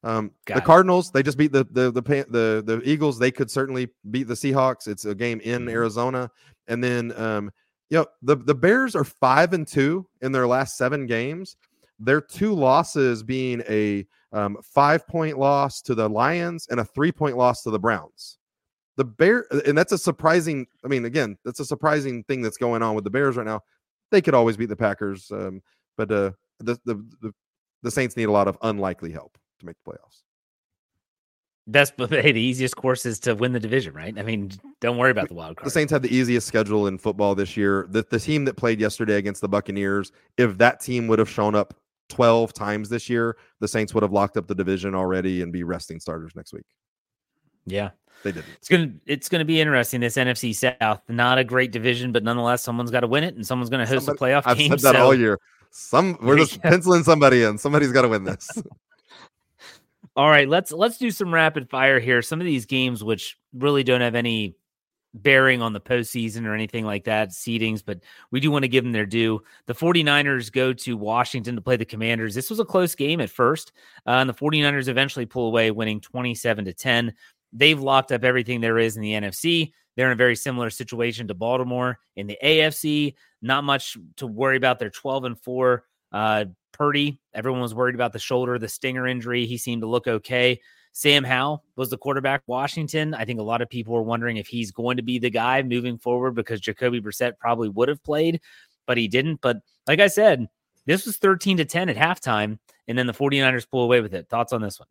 [0.03, 0.63] Um, the it.
[0.63, 3.19] Cardinals they just beat the the the the the Eagles.
[3.19, 4.87] They could certainly beat the Seahawks.
[4.87, 5.71] It's a game in Mhm.
[5.71, 6.31] Arizona,
[6.67, 7.51] and then um,
[7.89, 11.57] you know the the Bears are five and two in their last seven games.
[11.99, 17.11] Their two losses being a um, five point loss to the Lions and a three
[17.11, 18.37] point loss to the Browns.
[18.97, 20.67] The Bear, and that's a surprising.
[20.83, 23.61] I mean, again, that's a surprising thing that's going on with the Bears right now.
[24.11, 25.61] They could always beat the Packers, um,
[25.97, 27.33] but uh, the, the the
[27.83, 30.23] the Saints need a lot of unlikely help to make the playoffs.
[31.67, 34.17] That's hey, the easiest course is to win the division, right?
[34.17, 35.67] I mean, don't worry about the wild card.
[35.67, 35.71] The.
[35.71, 37.87] Saints have the easiest schedule in football this year.
[37.91, 41.53] The the team that played yesterday against the Buccaneers, if that team would have shown
[41.53, 41.75] up
[42.09, 45.63] 12 times this year, the Saints would have locked up the division already and be
[45.63, 46.65] resting starters next week.
[47.65, 47.89] Yeah.
[48.23, 48.47] They didn't.
[48.57, 49.99] It's gonna it's gonna be interesting.
[50.01, 53.45] This NFC South, not a great division, but nonetheless, someone's got to win it, and
[53.45, 54.71] someone's going to host Somebody- a playoff I've game.
[54.71, 55.39] said that so- all year.
[55.69, 57.57] Some we're just penciling somebody in.
[57.57, 58.49] Somebody's got to win this.
[60.15, 62.21] All right, let's let's do some rapid fire here.
[62.21, 64.55] Some of these games which really don't have any
[65.13, 67.99] bearing on the postseason or anything like that, seedings, but
[68.31, 69.41] we do want to give them their due.
[69.65, 72.35] The 49ers go to Washington to play the Commanders.
[72.35, 73.71] This was a close game at first,
[74.05, 77.13] uh, and the 49ers eventually pull away, winning 27 to 10.
[77.53, 79.71] They've locked up everything there is in the NFC.
[79.95, 83.15] They're in a very similar situation to Baltimore in the AFC.
[83.41, 84.79] Not much to worry about.
[84.79, 85.83] They're 12 and 4.
[86.11, 89.45] Uh, Purdy, everyone was worried about the shoulder, the stinger injury.
[89.47, 90.59] He seemed to look okay.
[90.91, 93.13] Sam Howell was the quarterback Washington.
[93.13, 95.61] I think a lot of people were wondering if he's going to be the guy
[95.63, 98.41] moving forward because Jacoby Brissett probably would have played,
[98.85, 99.41] but he didn't.
[99.41, 99.57] But
[99.87, 100.47] like I said,
[100.85, 104.29] this was 13 to 10 at halftime, and then the 49ers pull away with it.
[104.29, 104.87] Thoughts on this one?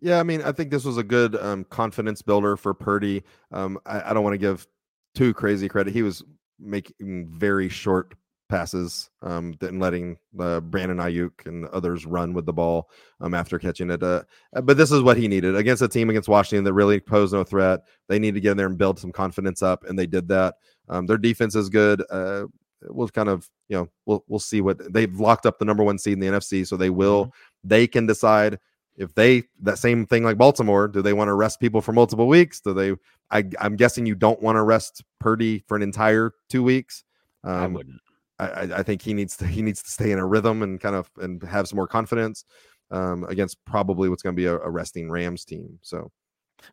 [0.00, 3.22] Yeah, I mean, I think this was a good um, confidence builder for Purdy.
[3.52, 4.66] Um, I, I don't want to give
[5.14, 5.92] too crazy credit.
[5.92, 6.22] He was
[6.58, 8.14] making very short
[8.48, 13.58] passes um, and letting uh, Brandon Aiyuk and others run with the ball um, after
[13.58, 14.02] catching it.
[14.02, 14.22] Uh,
[14.62, 17.44] but this is what he needed against a team against Washington that really posed no
[17.44, 17.80] threat.
[18.08, 20.56] They need to get in there and build some confidence up, and they did that.
[20.88, 22.02] Um, their defense is good.
[22.10, 22.44] Uh,
[22.82, 25.98] we'll kind of, you know, we'll we'll see what they've locked up the number one
[25.98, 27.32] seed in the NFC, so they will.
[27.62, 28.58] They can decide
[28.96, 32.28] if they that same thing like Baltimore, do they want to rest people for multiple
[32.28, 32.60] weeks?
[32.60, 32.92] Do they?
[33.30, 37.04] I, I'm guessing you don't want to rest Purdy for an entire two weeks.
[37.42, 38.00] I Um, wouldn't.
[38.38, 40.80] I, I- I think he needs to he needs to stay in a rhythm and
[40.80, 42.44] kind of and have some more confidence
[42.90, 45.78] um, against probably what's going to be a, a resting Rams team.
[45.82, 46.10] So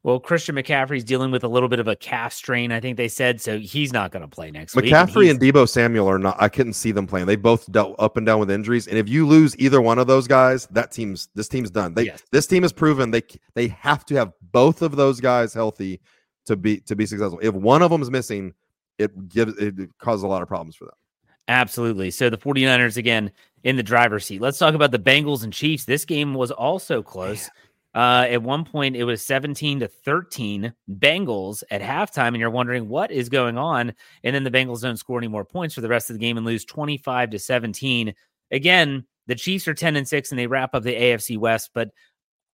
[0.04, 3.08] Well, Christian McCaffrey's dealing with a little bit of a calf strain, I think they
[3.08, 4.86] said, so he's not going to play next week.
[4.86, 6.36] McCaffrey he's- and Deebo Samuel are not.
[6.40, 7.28] I couldn't see them playing.
[7.28, 10.08] They both dealt up and down with injuries, and if you lose either one of
[10.08, 11.94] those guys, that team's this team's done.
[11.94, 12.24] They Yes.
[12.32, 13.24] this team has proven they
[13.54, 16.00] they have to have both of those guys healthy
[16.46, 17.40] to be to be successful.
[17.42, 18.54] If one of them is missing,
[18.98, 20.94] it gives it causes a lot of problems for them.
[21.48, 22.12] Absolutely.
[22.12, 23.32] So the 49ers again
[23.64, 24.42] in the driver's seat.
[24.42, 25.86] Let's talk about the Bengals and Chiefs.
[25.86, 27.50] This game was also close.
[27.94, 32.88] Uh, at one point, it was 17 to 13 Bengals at halftime, and you're wondering
[32.88, 33.94] what is going on.
[34.24, 36.38] And then the Bengals don't score any more points for the rest of the game
[36.38, 38.14] and lose 25 to 17.
[38.52, 41.72] Again, the Chiefs are 10 and 6 and they wrap up the AFC West.
[41.74, 41.90] But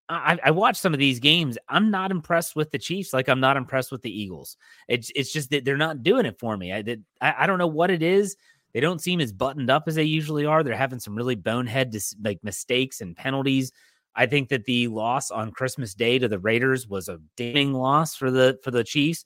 [0.09, 1.57] I, I watched some of these games.
[1.67, 4.57] I'm not impressed with the Chiefs like I'm not impressed with the Eagles.
[4.87, 6.71] It's it's just that they're not doing it for me.
[6.71, 8.37] I did I, I don't know what it is.
[8.73, 10.63] They don't seem as buttoned up as they usually are.
[10.63, 13.71] They're having some really bonehead dis- like mistakes and penalties.
[14.17, 18.15] I think that the loss on Christmas Day to the Raiders was a damning loss
[18.15, 19.23] for the for the Chiefs.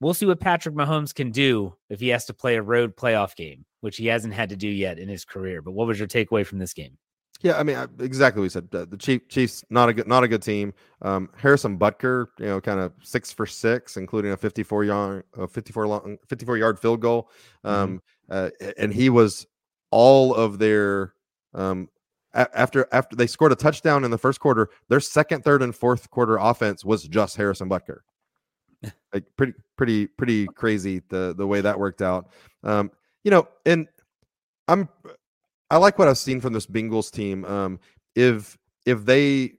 [0.00, 3.34] We'll see what Patrick Mahomes can do if he has to play a road playoff
[3.34, 5.62] game, which he hasn't had to do yet in his career.
[5.62, 6.98] But what was your takeaway from this game?
[7.40, 8.68] Yeah, I mean, exactly what you said.
[8.72, 10.74] Uh, The Chief, Chiefs not a good, not a good team.
[11.02, 15.46] Um, Harrison Butker, you know, kind of six for six, including a 54 yard, a
[15.46, 17.30] 54 long, 54 yard field goal.
[17.62, 19.46] Um, uh, and he was
[19.90, 21.14] all of their
[21.54, 21.88] um,
[22.34, 24.70] after after they scored a touchdown in the first quarter.
[24.88, 27.98] Their second, third, and fourth quarter offense was just Harrison Butker.
[29.12, 32.30] like pretty, pretty, pretty crazy the the way that worked out.
[32.62, 32.90] Um,
[33.24, 33.88] you know, and
[34.68, 34.88] I'm
[35.70, 37.44] I like what I've seen from this Bengals team.
[37.44, 37.80] Um,
[38.14, 39.54] if if they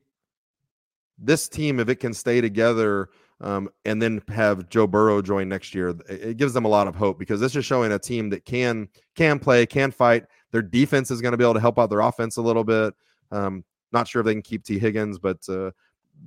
[1.18, 3.10] this team, if it can stay together,
[3.42, 6.88] um, and then have Joe Burrow join next year, it, it gives them a lot
[6.88, 10.26] of hope because this is showing a team that can can play, can fight.
[10.52, 12.94] Their defense is going to be able to help out their offense a little bit.
[13.32, 15.72] Um, Not sure if they can keep Tee Higgins, but uh,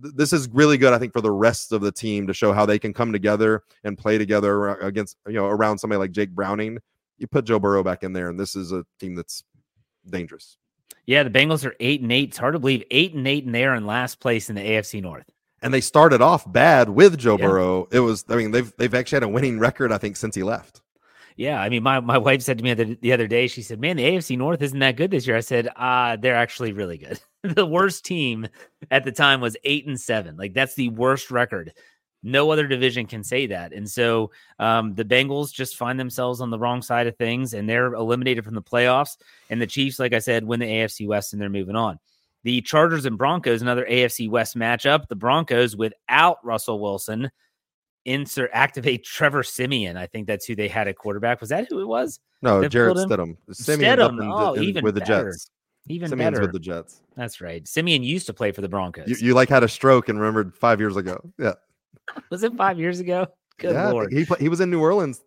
[0.02, 2.52] th- this is really good, I think, for the rest of the team to show
[2.52, 6.30] how they can come together and play together against you know around somebody like Jake
[6.30, 6.78] Browning.
[7.18, 9.44] You put Joe Burrow back in there, and this is a team that's
[10.08, 10.56] dangerous.
[11.06, 12.30] Yeah, the Bengals are eight and eight.
[12.30, 14.62] It's hard to believe eight and eight, and they are in last place in the
[14.62, 15.26] AFC North.
[15.60, 17.46] And they started off bad with Joe yeah.
[17.46, 17.88] Burrow.
[17.92, 20.42] It was, I mean, they've they've actually had a winning record, I think, since he
[20.42, 20.81] left.
[21.36, 23.80] Yeah, I mean, my, my wife said to me the, the other day, she said,
[23.80, 26.72] "Man, the AFC North isn't that good this year." I said, "Ah, uh, they're actually
[26.72, 28.46] really good." the worst team
[28.90, 30.36] at the time was eight and seven.
[30.36, 31.72] Like that's the worst record.
[32.22, 33.72] No other division can say that.
[33.72, 37.68] And so um, the Bengals just find themselves on the wrong side of things, and
[37.68, 39.16] they're eliminated from the playoffs.
[39.50, 41.98] And the Chiefs, like I said, win the AFC West, and they're moving on.
[42.44, 45.08] The Chargers and Broncos, another AFC West matchup.
[45.08, 47.30] The Broncos without Russell Wilson
[48.04, 49.96] insert activate Trevor Siemian.
[49.96, 51.40] I think that's who they had at quarterback.
[51.40, 52.20] Was that who it was?
[52.42, 53.36] No, Jarrett Stidham.
[53.52, 54.20] Siemian Stidham.
[54.20, 55.24] In, oh, in, even with better.
[55.24, 55.50] the Jets.
[55.88, 57.00] Even Siemian's better with the Jets.
[57.16, 57.66] That's right.
[57.66, 59.08] Simeon used to play for the Broncos.
[59.08, 61.18] You, you, like had a stroke and remembered five years ago.
[61.38, 61.54] Yeah.
[62.30, 63.26] was it five years ago?
[63.58, 64.12] Good yeah, lord.
[64.12, 65.20] He he was in New Orleans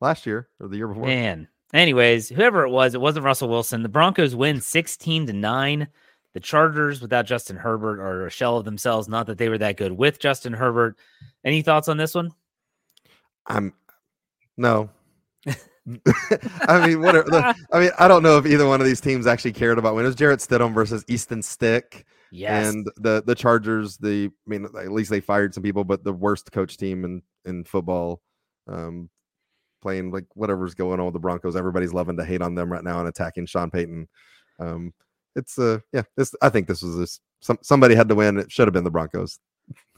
[0.00, 1.06] last year or the year before.
[1.06, 1.48] Man.
[1.74, 3.82] Anyways, whoever it was, it wasn't Russell Wilson.
[3.82, 5.88] The Broncos win 16 to 9.
[6.34, 9.08] The Chargers without Justin Herbert are a shell of themselves.
[9.08, 10.96] Not that they were that good with Justin Herbert.
[11.44, 12.32] Any thoughts on this one?
[13.46, 13.72] I'm
[14.56, 14.90] no.
[16.68, 17.16] I mean, what?
[17.16, 19.94] Are, I mean, I don't know if either one of these teams actually cared about
[19.94, 20.14] winners.
[20.14, 22.04] Jarrett Stidham versus Easton Stick.
[22.30, 22.68] Yes.
[22.68, 26.12] And the the Chargers, the I mean, at least they fired some people, but the
[26.12, 28.20] worst coach team in in football,
[28.66, 29.08] um,
[29.80, 31.56] playing like whatever's going on with the Broncos.
[31.56, 34.08] Everybody's loving to hate on them right now and attacking Sean Payton.
[34.58, 34.92] Um,
[35.38, 38.38] it's uh yeah, this I think this was this some somebody had to win.
[38.38, 39.38] It should have been the Broncos.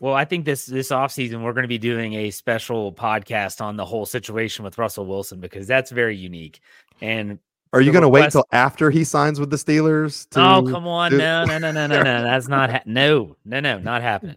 [0.01, 3.77] Well, I think this this offseason we're going to be doing a special podcast on
[3.77, 6.61] the whole situation with Russell Wilson because that's very unique.
[7.01, 7.39] And
[7.73, 10.29] are you going to wait till after he signs with the Steelers?
[10.31, 11.13] To oh, come on.
[11.13, 12.23] Do- no, no, no, no, no, no.
[12.23, 14.37] That's not ha- no, no, no, not happening.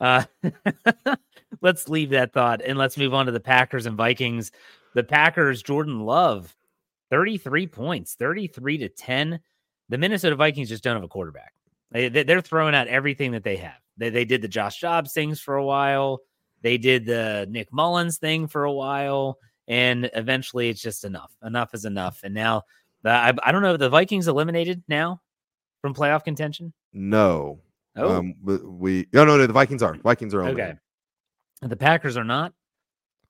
[0.00, 0.24] Uh
[1.62, 4.52] let's leave that thought and let's move on to the Packers and Vikings.
[4.94, 6.54] The Packers, Jordan Love,
[7.10, 9.40] 33 points, 33 to 10.
[9.88, 11.54] The Minnesota Vikings just don't have a quarterback.
[11.90, 13.80] They, they're throwing out everything that they have.
[13.96, 16.20] They, they did the Josh Dobbs things for a while.
[16.62, 19.38] They did the Nick Mullens thing for a while.
[19.66, 21.32] And eventually it's just enough.
[21.42, 22.20] Enough is enough.
[22.24, 22.62] And now,
[23.02, 25.20] the, I, I don't know, the Vikings eliminated now
[25.80, 26.72] from playoff contention?
[26.92, 27.60] No.
[27.96, 28.16] Oh.
[28.16, 29.96] Um, we, no, no, no, the Vikings are.
[29.96, 30.78] Vikings are eliminated.
[31.62, 31.68] Okay.
[31.68, 32.52] The Packers are not?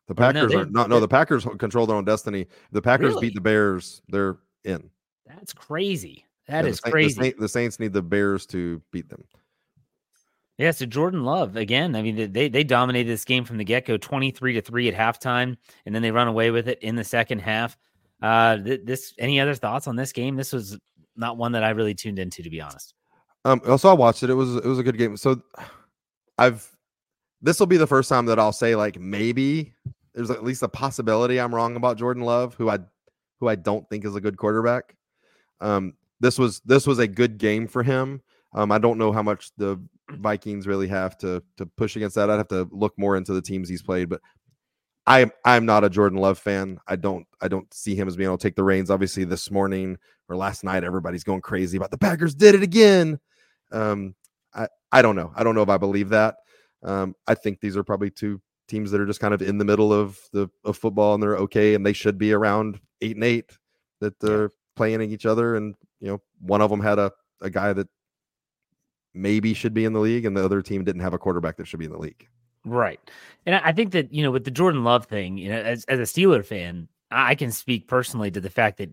[0.07, 0.88] The Packers no, are not.
[0.88, 2.47] No, the Packers control their own destiny.
[2.73, 3.29] The Packers really?
[3.29, 4.03] beat the Bears.
[4.09, 4.90] They're in.
[5.27, 6.25] That's crazy.
[6.48, 7.14] That yeah, is the, crazy.
[7.14, 9.24] The Saints, the Saints need the Bears to beat them.
[10.56, 11.94] Yeah, so Jordan Love again.
[11.94, 14.88] I mean, they they dominated this game from the get go, twenty three to three
[14.88, 15.56] at halftime,
[15.87, 17.76] and then they run away with it in the second half.
[18.20, 20.34] Uh, this any other thoughts on this game?
[20.34, 20.76] This was
[21.14, 22.94] not one that I really tuned into, to be honest.
[23.44, 24.30] Um, also I watched it.
[24.30, 25.16] It was it was a good game.
[25.16, 25.40] So
[26.38, 26.68] I've
[27.40, 29.74] this will be the first time that I'll say like maybe
[30.14, 32.78] there's at least a possibility I'm wrong about Jordan Love, who I
[33.38, 34.96] who I don't think is a good quarterback.
[35.61, 38.22] Um, this was this was a good game for him.
[38.54, 42.31] Um, I don't know how much the Vikings really have to to push against that.
[42.31, 44.20] I'd have to look more into the teams he's played, but
[45.07, 46.78] I I'm not a Jordan Love fan.
[46.87, 48.90] I don't I don't see him as being able to take the reins.
[48.90, 53.18] Obviously, this morning or last night, everybody's going crazy about the Packers did it again.
[53.72, 54.14] Um,
[54.54, 55.33] I I don't know.
[55.37, 56.37] I don't know if I believe that.
[56.83, 59.64] Um, I think these are probably two teams that are just kind of in the
[59.64, 63.24] middle of the of football and they're okay and they should be around eight and
[63.24, 63.57] eight
[64.00, 67.72] that they're playing each other and you know one of them had a a guy
[67.72, 67.88] that
[69.14, 71.66] maybe should be in the league, and the other team didn't have a quarterback that
[71.66, 72.26] should be in the league.
[72.64, 73.00] Right.
[73.46, 75.98] And I think that, you know, with the Jordan Love thing, you know, as, as
[75.98, 78.90] a Steeler fan, I can speak personally to the fact that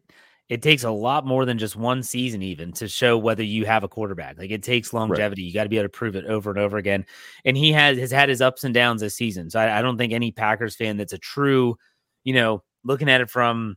[0.48, 3.84] it takes a lot more than just one season, even to show whether you have
[3.84, 4.38] a quarterback.
[4.38, 5.42] Like it takes longevity.
[5.42, 5.48] Right.
[5.48, 7.06] You got to be able to prove it over and over again.
[7.44, 9.50] And he has has had his ups and downs this season.
[9.50, 11.78] So I, I don't think any Packers fan that's a true,
[12.24, 13.76] you know, looking at it from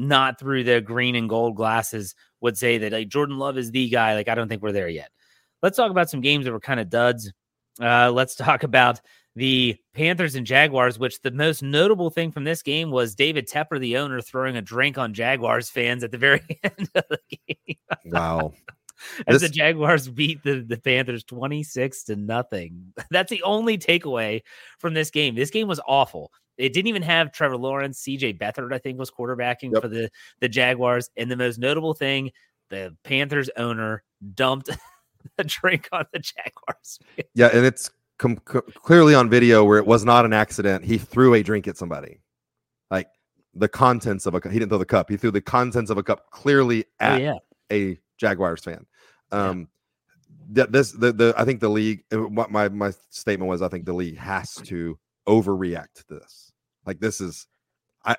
[0.00, 3.88] not through the green and gold glasses would say that like Jordan Love is the
[3.88, 4.14] guy.
[4.14, 5.10] Like I don't think we're there yet.
[5.62, 7.32] Let's talk about some games that were kind of duds.
[7.80, 9.00] Uh, let's talk about
[9.36, 13.78] the Panthers and Jaguars, which the most notable thing from this game was David Tepper,
[13.78, 17.76] the owner, throwing a drink on Jaguars fans at the very end of the game.
[18.06, 18.52] Wow.
[19.26, 19.50] As this...
[19.50, 22.92] the Jaguars beat the, the Panthers 26 to nothing.
[23.10, 24.42] That's the only takeaway
[24.78, 25.34] from this game.
[25.34, 26.32] This game was awful.
[26.58, 28.02] It didn't even have Trevor Lawrence.
[28.02, 29.82] CJ Beathard, I think, was quarterbacking yep.
[29.82, 31.10] for the, the Jaguars.
[31.16, 32.32] And the most notable thing,
[32.68, 34.02] the Panthers owner
[34.34, 34.70] dumped
[35.38, 36.98] a drink on the Jaguars.
[37.34, 40.84] yeah, and it's com- clearly on video where it was not an accident.
[40.84, 42.20] He threw a drink at somebody,
[42.90, 43.08] like
[43.54, 44.40] the contents of a.
[44.40, 44.52] cup.
[44.52, 45.10] He didn't throw the cup.
[45.10, 47.34] He threw the contents of a cup clearly oh, at oh, yeah.
[47.72, 48.86] a Jaguars fan.
[49.32, 49.64] Um, yeah.
[50.52, 53.68] that this the, the I think the league uh, what my my statement was I
[53.68, 56.52] think the league has to overreact to this.
[56.86, 57.46] Like this is
[58.04, 58.16] I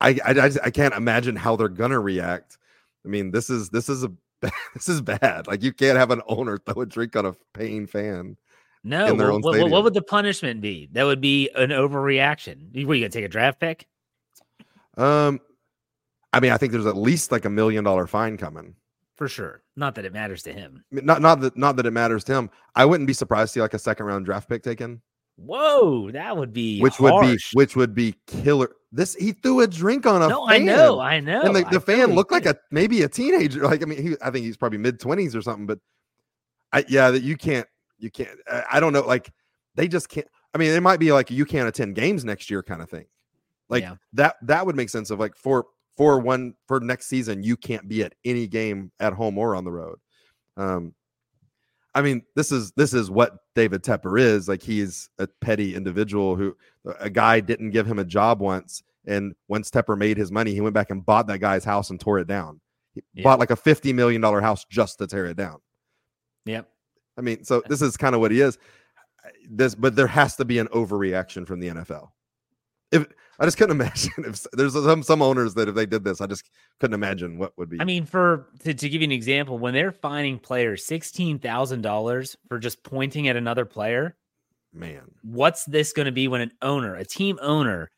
[0.00, 2.58] I I, I, I can't imagine how they're gonna react.
[3.04, 4.12] I mean, this is this is a
[4.74, 5.46] this is bad.
[5.46, 8.36] Like you can't have an owner throw a drink on a paying fan.
[8.84, 10.88] No, what, what, what, would the punishment be?
[10.92, 12.72] That would be an overreaction.
[12.86, 13.88] Were you gonna take a draft pick?
[14.96, 15.40] Um,
[16.32, 18.76] I mean, I think there's at least like a million dollar fine coming
[19.16, 19.62] for sure.
[19.76, 20.84] Not that it matters to him.
[20.90, 22.50] Not not that not that it matters to him.
[22.74, 25.02] I wouldn't be surprised to see like a second round draft pick taken.
[25.36, 27.12] Whoa, that would be which harsh.
[27.12, 28.70] would be which would be killer.
[28.92, 30.28] This he threw a drink on a.
[30.28, 31.42] No, fan, I know, I know.
[31.42, 33.62] And the, the fan looked like a maybe a teenager.
[33.62, 35.66] Like I mean, he I think he's probably mid twenties or something.
[35.66, 35.78] But
[36.72, 37.66] I yeah, that you can't
[37.98, 38.38] you can't.
[38.50, 39.02] I, I don't know.
[39.02, 39.30] Like
[39.74, 40.26] they just can't.
[40.54, 43.04] I mean, it might be like you can't attend games next year kind of thing.
[43.68, 43.96] Like Yeah.
[44.14, 47.88] that that would make sense of like for for one for next season you can't
[47.88, 49.98] be at any game at home or on the road.
[50.56, 50.94] Um,
[51.94, 54.48] I mean, this is this is what David Tepper is.
[54.48, 56.54] Like he's a petty individual who
[57.00, 60.60] a guy didn't give him a job once, and once Tepper made his money, he
[60.60, 62.60] went back and bought that guy's house and tore it down.
[62.94, 63.22] He Yeah.
[63.24, 65.58] bought like a fifty million dollar house just to tear it down.
[66.44, 66.68] Yep.
[67.16, 68.58] I mean, so this is kind of what he is.
[69.48, 72.10] This, but there has to be an overreaction from the NFL.
[72.92, 73.06] If
[73.38, 76.26] I just couldn't imagine if there's some some owners that if they did this, I
[76.26, 76.48] just
[76.80, 77.80] couldn't imagine what would be.
[77.80, 81.82] I mean, for to, to give you an example, when they're fining players sixteen thousand
[81.82, 84.16] dollars for just pointing at another player,
[84.72, 87.90] man, what's this going to be when an owner, a team owner,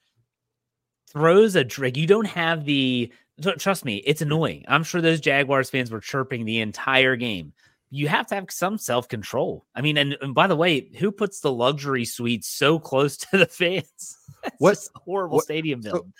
[1.10, 1.96] throws a drink?
[1.96, 3.12] You don't have the
[3.58, 4.26] trust me, it's mm.
[4.26, 4.64] annoying.
[4.68, 7.52] I'm sure those Jaguars fans were chirping the entire game.
[7.90, 9.64] You have to have some self control.
[9.74, 13.38] I mean, and, and by the way, who puts the luxury suite so close to
[13.38, 14.16] the fans?
[14.58, 16.12] What- a horrible what- stadium so- build.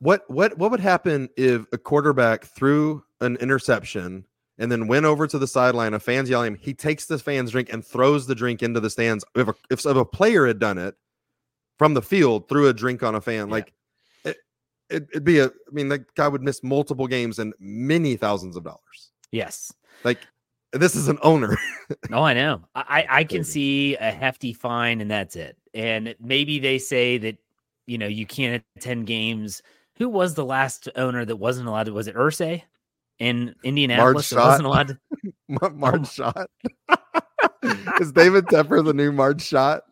[0.00, 4.26] what what what would happen if a quarterback threw an interception
[4.58, 7.72] and then went over to the sideline of fans yelling, he takes the fan's drink
[7.72, 9.24] and throws the drink into the stands.
[9.34, 10.94] If a, if, if a player had done it
[11.78, 13.52] from the field, threw a drink on a fan, Yeah.
[13.52, 13.72] like
[14.24, 14.36] it,
[14.90, 15.46] it, it'd be a.
[15.46, 19.10] I mean, that guy would miss multiple games and many thousands of dollars.
[19.32, 19.72] yes.
[20.04, 20.18] Like
[20.72, 21.56] this is an owner.
[22.12, 22.62] Oh, I know.
[22.74, 25.56] I I can see a hefty fine, and that's it.
[25.74, 27.36] And maybe they say that
[27.86, 29.62] you know you can't attend games.
[29.98, 31.92] Who was the last owner that wasn't allowed to?
[31.92, 32.62] Was it Irsay
[33.18, 34.30] in Indianapolis?
[34.30, 34.98] that wasn't allowed to.
[35.48, 36.32] Mar- Marge oh.
[36.32, 36.50] Schott.
[38.00, 39.82] is David Tepper the new Marge Schott?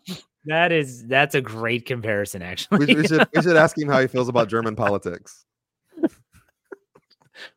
[0.46, 2.86] That is that's a great comparison, actually.
[2.86, 5.44] We, we should we should ask him how he feels about German politics.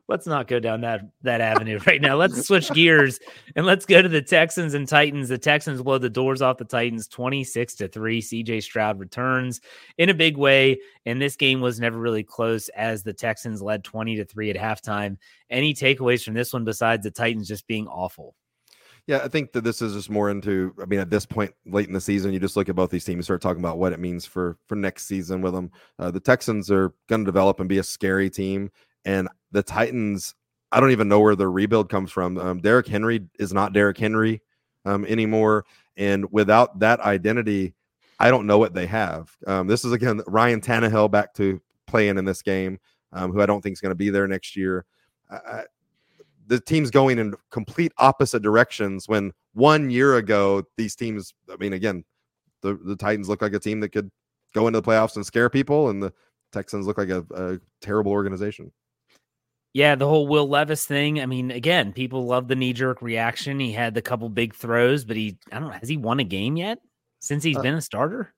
[0.07, 2.15] Let's not go down that that avenue right now.
[2.15, 3.19] Let's switch gears
[3.55, 5.29] and let's go to the Texans and Titans.
[5.29, 8.21] The Texans blow the doors off the Titans 26 to 3.
[8.21, 9.61] CJ Stroud returns
[9.97, 13.83] in a big way and this game was never really close as the Texans led
[13.83, 15.17] 20 to 3 at halftime.
[15.49, 18.35] Any takeaways from this one besides the Titans just being awful?
[19.07, 20.73] Yeah, I think that this is just more into.
[20.81, 23.05] I mean, at this point, late in the season, you just look at both these
[23.05, 25.71] teams, start talking about what it means for for next season with them.
[25.99, 28.71] Uh, the Texans are going to develop and be a scary team,
[29.05, 30.35] and the Titans.
[30.71, 32.37] I don't even know where their rebuild comes from.
[32.37, 34.41] Um, Derrick Henry is not Derrick Henry
[34.83, 37.73] um, anymore, and without that identity,
[38.19, 39.35] I don't know what they have.
[39.47, 42.79] Um, this is again Ryan Tannehill back to playing in this game,
[43.13, 44.85] um, who I don't think is going to be there next year.
[45.29, 45.63] I,
[46.47, 51.73] the team's going in complete opposite directions when one year ago these teams i mean
[51.73, 52.03] again
[52.61, 54.09] the, the titans look like a team that could
[54.53, 56.13] go into the playoffs and scare people and the
[56.51, 58.71] texans look like a, a terrible organization
[59.75, 61.19] Yeah, the whole Will Levis thing.
[61.19, 63.59] I mean, again, people love the knee jerk reaction.
[63.59, 66.23] He had the couple big throws, but he, I don't know, has he won a
[66.23, 66.79] game yet
[67.19, 68.33] since he's Uh, been a starter?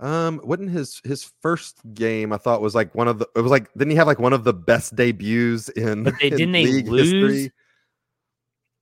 [0.00, 3.50] um wouldn't his his first game i thought was like one of the it was
[3.52, 6.52] like didn't he have like one of the best debuts in But they in didn't
[6.52, 6.94] they lose?
[6.96, 7.52] history?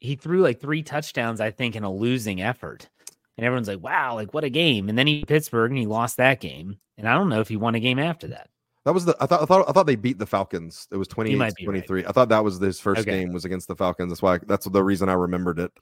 [0.01, 2.89] He threw like three touchdowns, I think, in a losing effort.
[3.37, 4.89] And everyone's like, wow, like what a game.
[4.89, 6.79] And then he Pittsburgh and he lost that game.
[6.99, 8.51] And I don't know if he won a game after that.
[8.85, 10.89] That was the I thought I thought I thought they beat the Falcons.
[10.91, 11.73] It was 28 might be right.
[11.85, 12.07] 23.
[12.07, 13.11] I thought that was his first Okay.
[13.21, 14.11] game was against the Falcons.
[14.11, 15.73] That's why that's the reason I remembered it.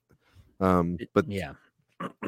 [0.61, 1.53] Um but Yeah.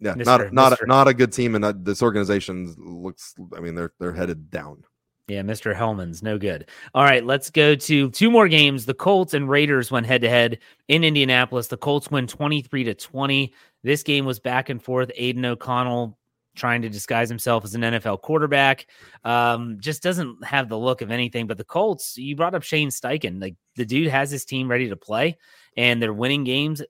[0.00, 0.24] yeah, Mr.
[0.24, 0.84] not not Mr.
[0.84, 4.50] A, not a good team and that this organization looks I mean they're they're headed
[4.50, 4.84] down.
[5.28, 5.74] Yeah, Mr.
[5.74, 6.68] Hellman's no good.
[6.94, 8.86] All right, let's go to two more games.
[8.86, 11.66] The Colts and Raiders went head to head in Indianapolis.
[11.66, 13.52] The Colts win 23 to 20.
[13.82, 15.10] This game was back and forth.
[15.16, 16.16] Aidan O'Connell
[16.56, 18.86] trying to disguise himself as an NFL quarterback.
[19.24, 21.46] Um, just doesn't have the look of anything.
[21.46, 23.40] But the Colts, you brought up Shane Steichen.
[23.40, 25.36] Like the dude has his team ready to play
[25.76, 26.82] and they're winning games.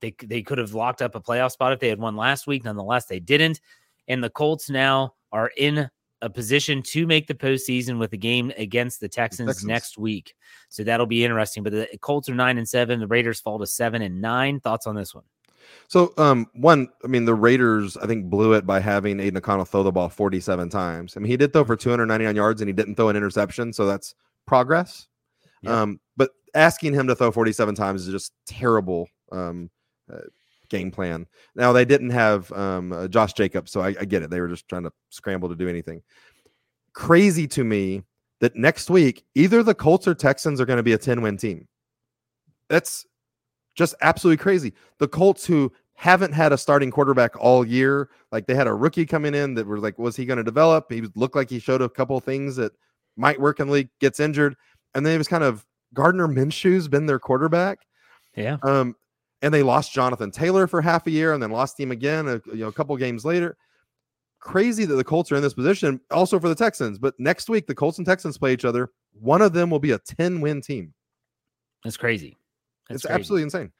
[0.00, 2.64] They, they could have locked up a playoff spot if they had won last week.
[2.64, 3.60] Nonetheless, they didn't.
[4.06, 5.90] And the Colts now are in
[6.22, 9.68] a position to make the postseason with a game against the Texans, Texans.
[9.68, 10.34] next week.
[10.68, 11.62] So that'll be interesting.
[11.62, 13.00] But the Colts are nine and seven.
[13.00, 14.60] The Raiders fall to seven and nine.
[14.60, 15.24] Thoughts on this one?
[15.88, 19.64] So, um, one, I mean, the Raiders, I think, blew it by having Aidan O'Connell
[19.64, 21.16] throw the ball 47 times.
[21.16, 23.72] I mean, he did throw for 299 yards and he didn't throw an interception.
[23.72, 24.14] So that's
[24.46, 25.08] progress.
[25.62, 25.82] Yeah.
[25.82, 29.70] Um, but asking him to throw 47 times is just terrible um,
[30.12, 30.20] uh,
[30.68, 31.26] game plan.
[31.54, 33.72] Now, they didn't have um, uh, Josh Jacobs.
[33.72, 34.30] So I, I get it.
[34.30, 36.02] They were just trying to scramble to do anything.
[36.92, 38.02] Crazy to me
[38.40, 41.36] that next week, either the Colts or Texans are going to be a 10 win
[41.36, 41.66] team.
[42.68, 43.06] That's
[43.78, 44.74] just absolutely crazy.
[44.98, 49.06] The Colts, who haven't had a starting quarterback all year, like they had a rookie
[49.06, 50.90] coming in that was like, was he going to develop?
[50.90, 52.72] He looked like he showed a couple things that
[53.16, 54.56] might work in the league, gets injured,
[54.94, 55.64] and then it was kind of
[55.94, 57.78] Gardner Minshew's been their quarterback.
[58.34, 58.58] Yeah.
[58.62, 58.96] Um,
[59.42, 62.40] and they lost Jonathan Taylor for half a year, and then lost him again, a,
[62.46, 63.56] you know, a couple games later.
[64.40, 66.00] Crazy that the Colts are in this position.
[66.10, 68.90] Also for the Texans, but next week the Colts and Texans play each other.
[69.12, 70.94] One of them will be a ten win team.
[71.84, 72.36] That's crazy.
[72.88, 73.20] That's it's crazy.
[73.20, 73.72] absolutely insane.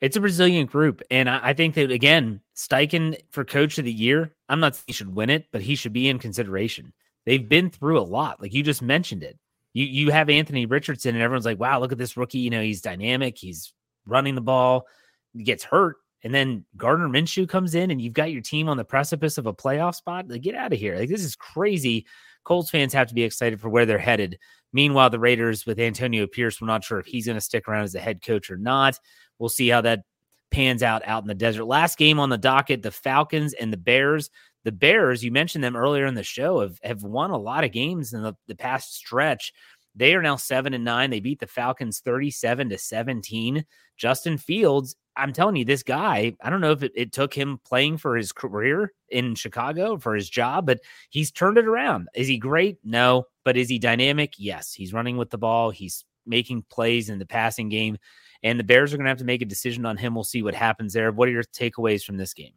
[0.00, 1.02] It's a resilient group.
[1.10, 4.92] And I, I, think that, again, Steichen for coach of the year, I'm not he
[4.92, 6.92] should win it, but he should be in consideration.
[7.24, 8.40] They've been through a lot.
[8.40, 9.38] Like you just mentioned it.
[9.72, 12.38] You, you have Anthony Richardson, and everyone's like, wow, look at this rookie.
[12.38, 13.72] You know, he's dynamic, he's
[14.06, 14.86] running the ball,
[15.34, 15.96] he gets hurt.
[16.22, 19.46] And then Gardner Minshew comes in, and you've got your team on the precipice of
[19.46, 20.28] a playoff spot.
[20.28, 20.96] Like, get out of here.
[20.96, 22.06] Like, this is crazy.
[22.44, 24.38] Colts fans have to be excited for where they're headed.
[24.76, 27.84] Meanwhile, the Raiders with Antonio Pierce, we're not sure if he's going to stick around
[27.84, 29.00] as a head coach or not.
[29.38, 30.02] We'll see how that
[30.50, 31.64] pans out out in the desert.
[31.64, 34.28] Last game on the docket, the Falcons and the Bears.
[34.64, 37.72] The Bears, you mentioned them earlier in the show, have, have won a lot of
[37.72, 39.54] games in the, the past stretch.
[39.96, 41.10] They are now seven and nine.
[41.10, 43.64] They beat the Falcons 37 to 17.
[43.96, 47.58] Justin Fields, I'm telling you, this guy, I don't know if it, it, took him
[47.64, 52.08] playing for his career in Chicago for his job, but he's turned it around.
[52.14, 52.76] Is he great?
[52.84, 53.24] No.
[53.42, 54.34] But is he dynamic?
[54.36, 54.74] Yes.
[54.74, 55.70] He's running with the ball.
[55.70, 57.96] He's making plays in the passing game.
[58.42, 60.14] And the Bears are going to have to make a decision on him.
[60.14, 61.10] We'll see what happens there.
[61.10, 62.52] What are your takeaways from this game?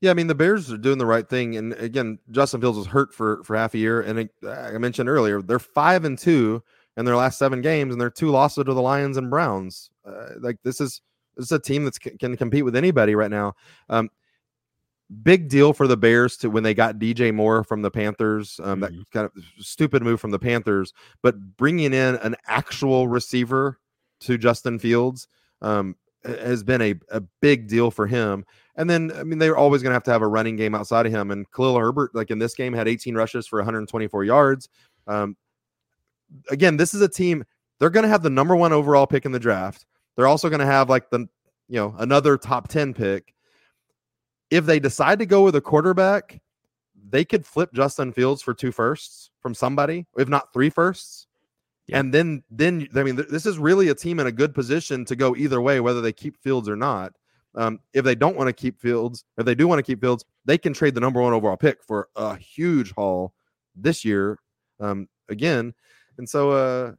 [0.00, 2.86] Yeah, I mean the Bears are doing the right thing, and again, Justin Fields was
[2.86, 6.62] hurt for for half a year, and it, I mentioned earlier they're five and two
[6.96, 9.90] in their last seven games, and they're two losses to the Lions and Browns.
[10.04, 11.00] Uh, like this is
[11.36, 13.54] this is a team that can compete with anybody right now.
[13.88, 14.08] Um,
[15.22, 18.60] big deal for the Bears to when they got DJ Moore from the Panthers.
[18.62, 18.98] Um, mm-hmm.
[18.98, 20.92] That kind of stupid move from the Panthers,
[21.22, 23.78] but bringing in an actual receiver
[24.20, 25.28] to Justin Fields
[25.62, 28.44] um, has been a, a big deal for him.
[28.76, 31.06] And then, I mean, they're always going to have to have a running game outside
[31.06, 31.30] of him.
[31.30, 34.68] And Khalil Herbert, like in this game, had 18 rushes for 124 yards.
[35.06, 35.36] Um,
[36.50, 37.44] again, this is a team,
[37.78, 39.86] they're going to have the number one overall pick in the draft.
[40.16, 41.20] They're also going to have like the,
[41.68, 43.34] you know, another top 10 pick.
[44.50, 46.40] If they decide to go with a quarterback,
[47.10, 51.27] they could flip Justin Fields for two firsts from somebody, if not three firsts.
[51.88, 52.00] Yeah.
[52.00, 55.04] And then, then I mean, th- this is really a team in a good position
[55.06, 57.12] to go either way, whether they keep Fields or not.
[57.54, 60.24] Um, if they don't want to keep Fields, if they do want to keep Fields,
[60.44, 63.32] they can trade the number one overall pick for a huge haul
[63.74, 64.38] this year
[64.80, 65.72] um, again.
[66.18, 66.92] And so uh,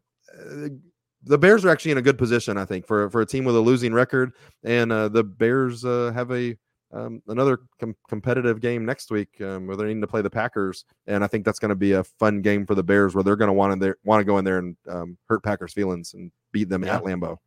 [1.23, 3.55] the Bears are actually in a good position, I think, for for a team with
[3.55, 4.33] a losing record.
[4.63, 6.57] And uh, the Bears uh, have a
[6.91, 10.85] um, another com- competitive game next week um, where they're needing to play the Packers,
[11.07, 13.35] and I think that's going to be a fun game for the Bears where they're
[13.35, 16.31] going to want to want to go in there and um, hurt Packers' feelings and
[16.51, 16.95] beat them yeah.
[16.95, 17.37] at Lambeau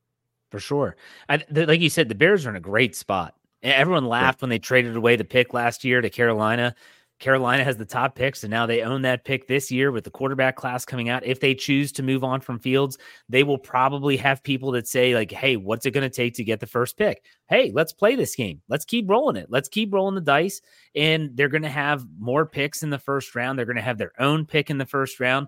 [0.52, 0.96] for sure.
[1.28, 3.34] I, the, like you said, the Bears are in a great spot.
[3.64, 4.44] Everyone laughed yeah.
[4.44, 6.74] when they traded away the pick last year to Carolina.
[7.22, 10.10] Carolina has the top picks, and now they own that pick this year with the
[10.10, 11.24] quarterback class coming out.
[11.24, 12.98] If they choose to move on from Fields,
[13.28, 16.44] they will probably have people that say, like, hey, what's it going to take to
[16.44, 17.24] get the first pick?
[17.48, 18.60] Hey, let's play this game.
[18.68, 19.46] Let's keep rolling it.
[19.50, 20.60] Let's keep rolling the dice.
[20.96, 23.56] And they're going to have more picks in the first round.
[23.56, 25.46] They're going to have their own pick in the first round.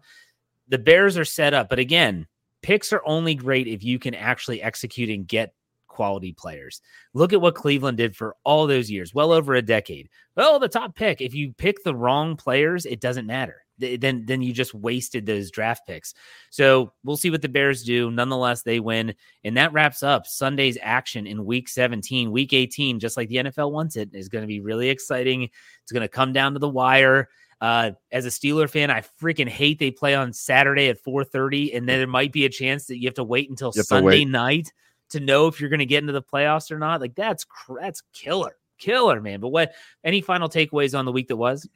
[0.68, 2.28] The Bears are set up, but again,
[2.62, 5.54] picks are only great if you can actually execute and get
[5.94, 6.82] quality players.
[7.14, 10.10] Look at what Cleveland did for all those years, well over a decade.
[10.36, 13.62] Well, the top pick, if you pick the wrong players, it doesn't matter.
[13.78, 16.14] Then, then you just wasted those draft picks.
[16.50, 18.10] So we'll see what the Bears do.
[18.10, 19.14] Nonetheless, they win.
[19.42, 22.30] And that wraps up Sunday's action in week 17.
[22.30, 25.48] Week 18, just like the NFL wants it, is going to be really exciting.
[25.82, 27.28] It's going to come down to the wire.
[27.60, 31.88] Uh, as a Steeler fan, I freaking hate they play on Saturday at 4:30, and
[31.88, 34.28] then there might be a chance that you have to wait until Sunday wait.
[34.28, 34.72] night
[35.10, 37.00] to know if you're going to get into the playoffs or not.
[37.00, 37.46] Like that's
[37.80, 39.40] that's killer, killer, man.
[39.40, 39.72] But what?
[40.02, 41.68] Any final takeaways on the week that was?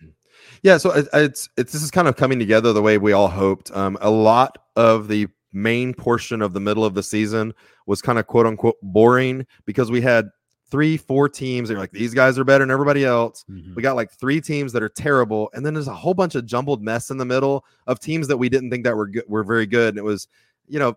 [0.62, 3.28] Yeah, so it, it's it's this is kind of coming together the way we all
[3.28, 3.70] hoped.
[3.76, 7.54] Um, a lot of the main portion of the middle of the season
[7.86, 10.28] was kind of quote unquote boring because we had
[10.70, 11.68] three, four teams.
[11.68, 13.44] They're like, these guys are better than everybody else.
[13.50, 13.74] Mm-hmm.
[13.74, 16.46] We got like three teams that are terrible, and then there's a whole bunch of
[16.46, 19.44] jumbled mess in the middle of teams that we didn't think that were good, were
[19.44, 19.90] very good.
[19.90, 20.28] And it was,
[20.66, 20.96] you know,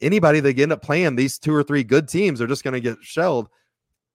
[0.00, 2.80] anybody they end up playing these two or three good teams are just going to
[2.80, 3.48] get shelled.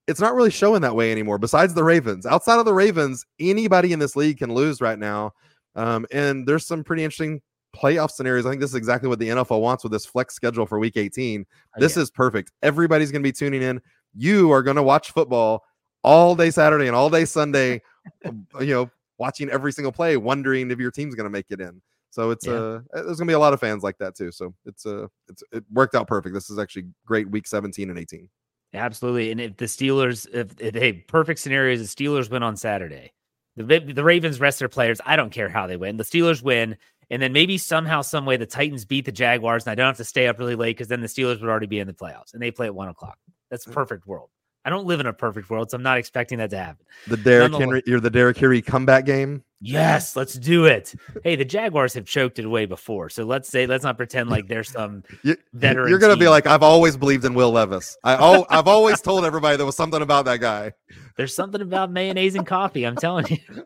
[0.08, 1.38] it's not really showing that way anymore.
[1.38, 5.32] Besides the Ravens, outside of the Ravens, anybody in this league can lose right now.
[5.76, 7.42] Um, and there's some pretty interesting
[7.76, 8.46] playoff scenarios.
[8.46, 10.98] I think this is exactly what the NFL wants with this flex schedule for Week
[10.98, 11.46] 18.
[11.78, 12.52] This is perfect.
[12.62, 13.82] Everybody's going to be tuning in.
[14.16, 15.64] You are going to watch football
[16.04, 17.82] all day Saturday and all day Sunday.
[18.26, 21.82] you know, watching every single play, wondering if your team's going to make it in.
[22.14, 22.54] So it's yeah.
[22.54, 24.32] uh there's gonna be a lot of fans like that too.
[24.32, 26.36] So it's uh it's it worked out perfect.
[26.36, 28.30] This is actually great week 17 and 18.
[28.76, 29.32] Absolutely.
[29.32, 33.14] And if the Steelers, if, if hey, perfect scenario is the Steelers win on Saturday.
[33.56, 35.02] The the Ravens rest their players.
[35.08, 35.98] I don't care how they win.
[35.98, 36.78] The Steelers win,
[37.10, 39.98] and then maybe somehow, some way, the Titans beat the Jaguars, and I don't have
[39.98, 42.34] to stay up really late because then the Steelers would already be in the playoffs,
[42.34, 43.18] and they play at one o'clock.
[43.50, 43.74] That's mm.
[43.74, 44.30] perfect world.
[44.66, 46.86] I don't live in a perfect world, so I'm not expecting that to happen.
[47.08, 49.44] The Derrick Henry, you're the Derrick Henry comeback game.
[49.60, 50.94] Yes, let's do it.
[51.24, 54.48] hey, the Jaguars have choked it away before, so let's say let's not pretend like
[54.48, 55.90] there's some you, veteran.
[55.90, 56.22] You're gonna team.
[56.22, 57.98] be like, I've always believed in Will Levis.
[58.04, 60.74] I oh, I've always told everybody there was something about that guy.
[61.18, 62.86] There's something about mayonnaise and coffee.
[62.86, 63.66] I'm telling you.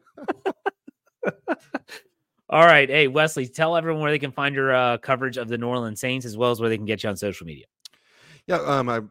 [2.49, 5.57] All right, hey Wesley, tell everyone where they can find your uh, coverage of the
[5.57, 7.65] New Orleans Saints as well as where they can get you on social media.
[8.45, 9.01] Yeah, um, I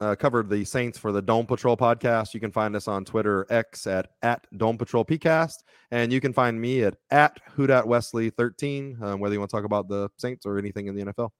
[0.00, 2.34] uh, covered the Saints for the Dome Patrol podcast.
[2.34, 5.54] You can find us on Twitter X at at Dome Patrol PCast,
[5.90, 8.98] and you can find me at at Hoodat Wesley thirteen.
[9.02, 11.30] Um, whether you want to talk about the Saints or anything in the NFL.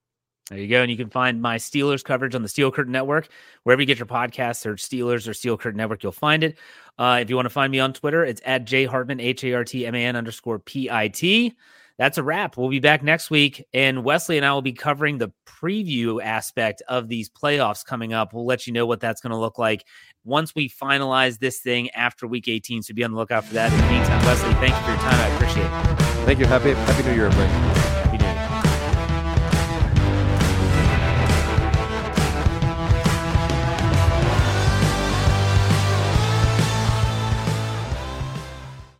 [0.49, 0.81] There you go.
[0.81, 3.29] And you can find my Steelers coverage on the Steel Curtain Network.
[3.63, 6.57] Wherever you get your podcasts, search Steelers or Steel Curtain Network, you'll find it.
[6.97, 9.53] Uh, if you want to find me on Twitter, it's at J Hartman, H A
[9.53, 11.55] R T M A N underscore P I T
[12.01, 12.57] that's a wrap.
[12.57, 16.81] We'll be back next week, and Wesley and I will be covering the preview aspect
[16.87, 18.33] of these playoffs coming up.
[18.33, 19.85] We'll let you know what that's going to look like
[20.23, 22.81] once we finalize this thing after week 18.
[22.81, 23.71] So be on the lookout for that.
[23.71, 25.31] In the meantime, Wesley, thank you for your time.
[25.31, 26.25] I appreciate it.
[26.25, 26.47] Thank you.
[26.47, 27.80] Happy Happy New Year, everybody.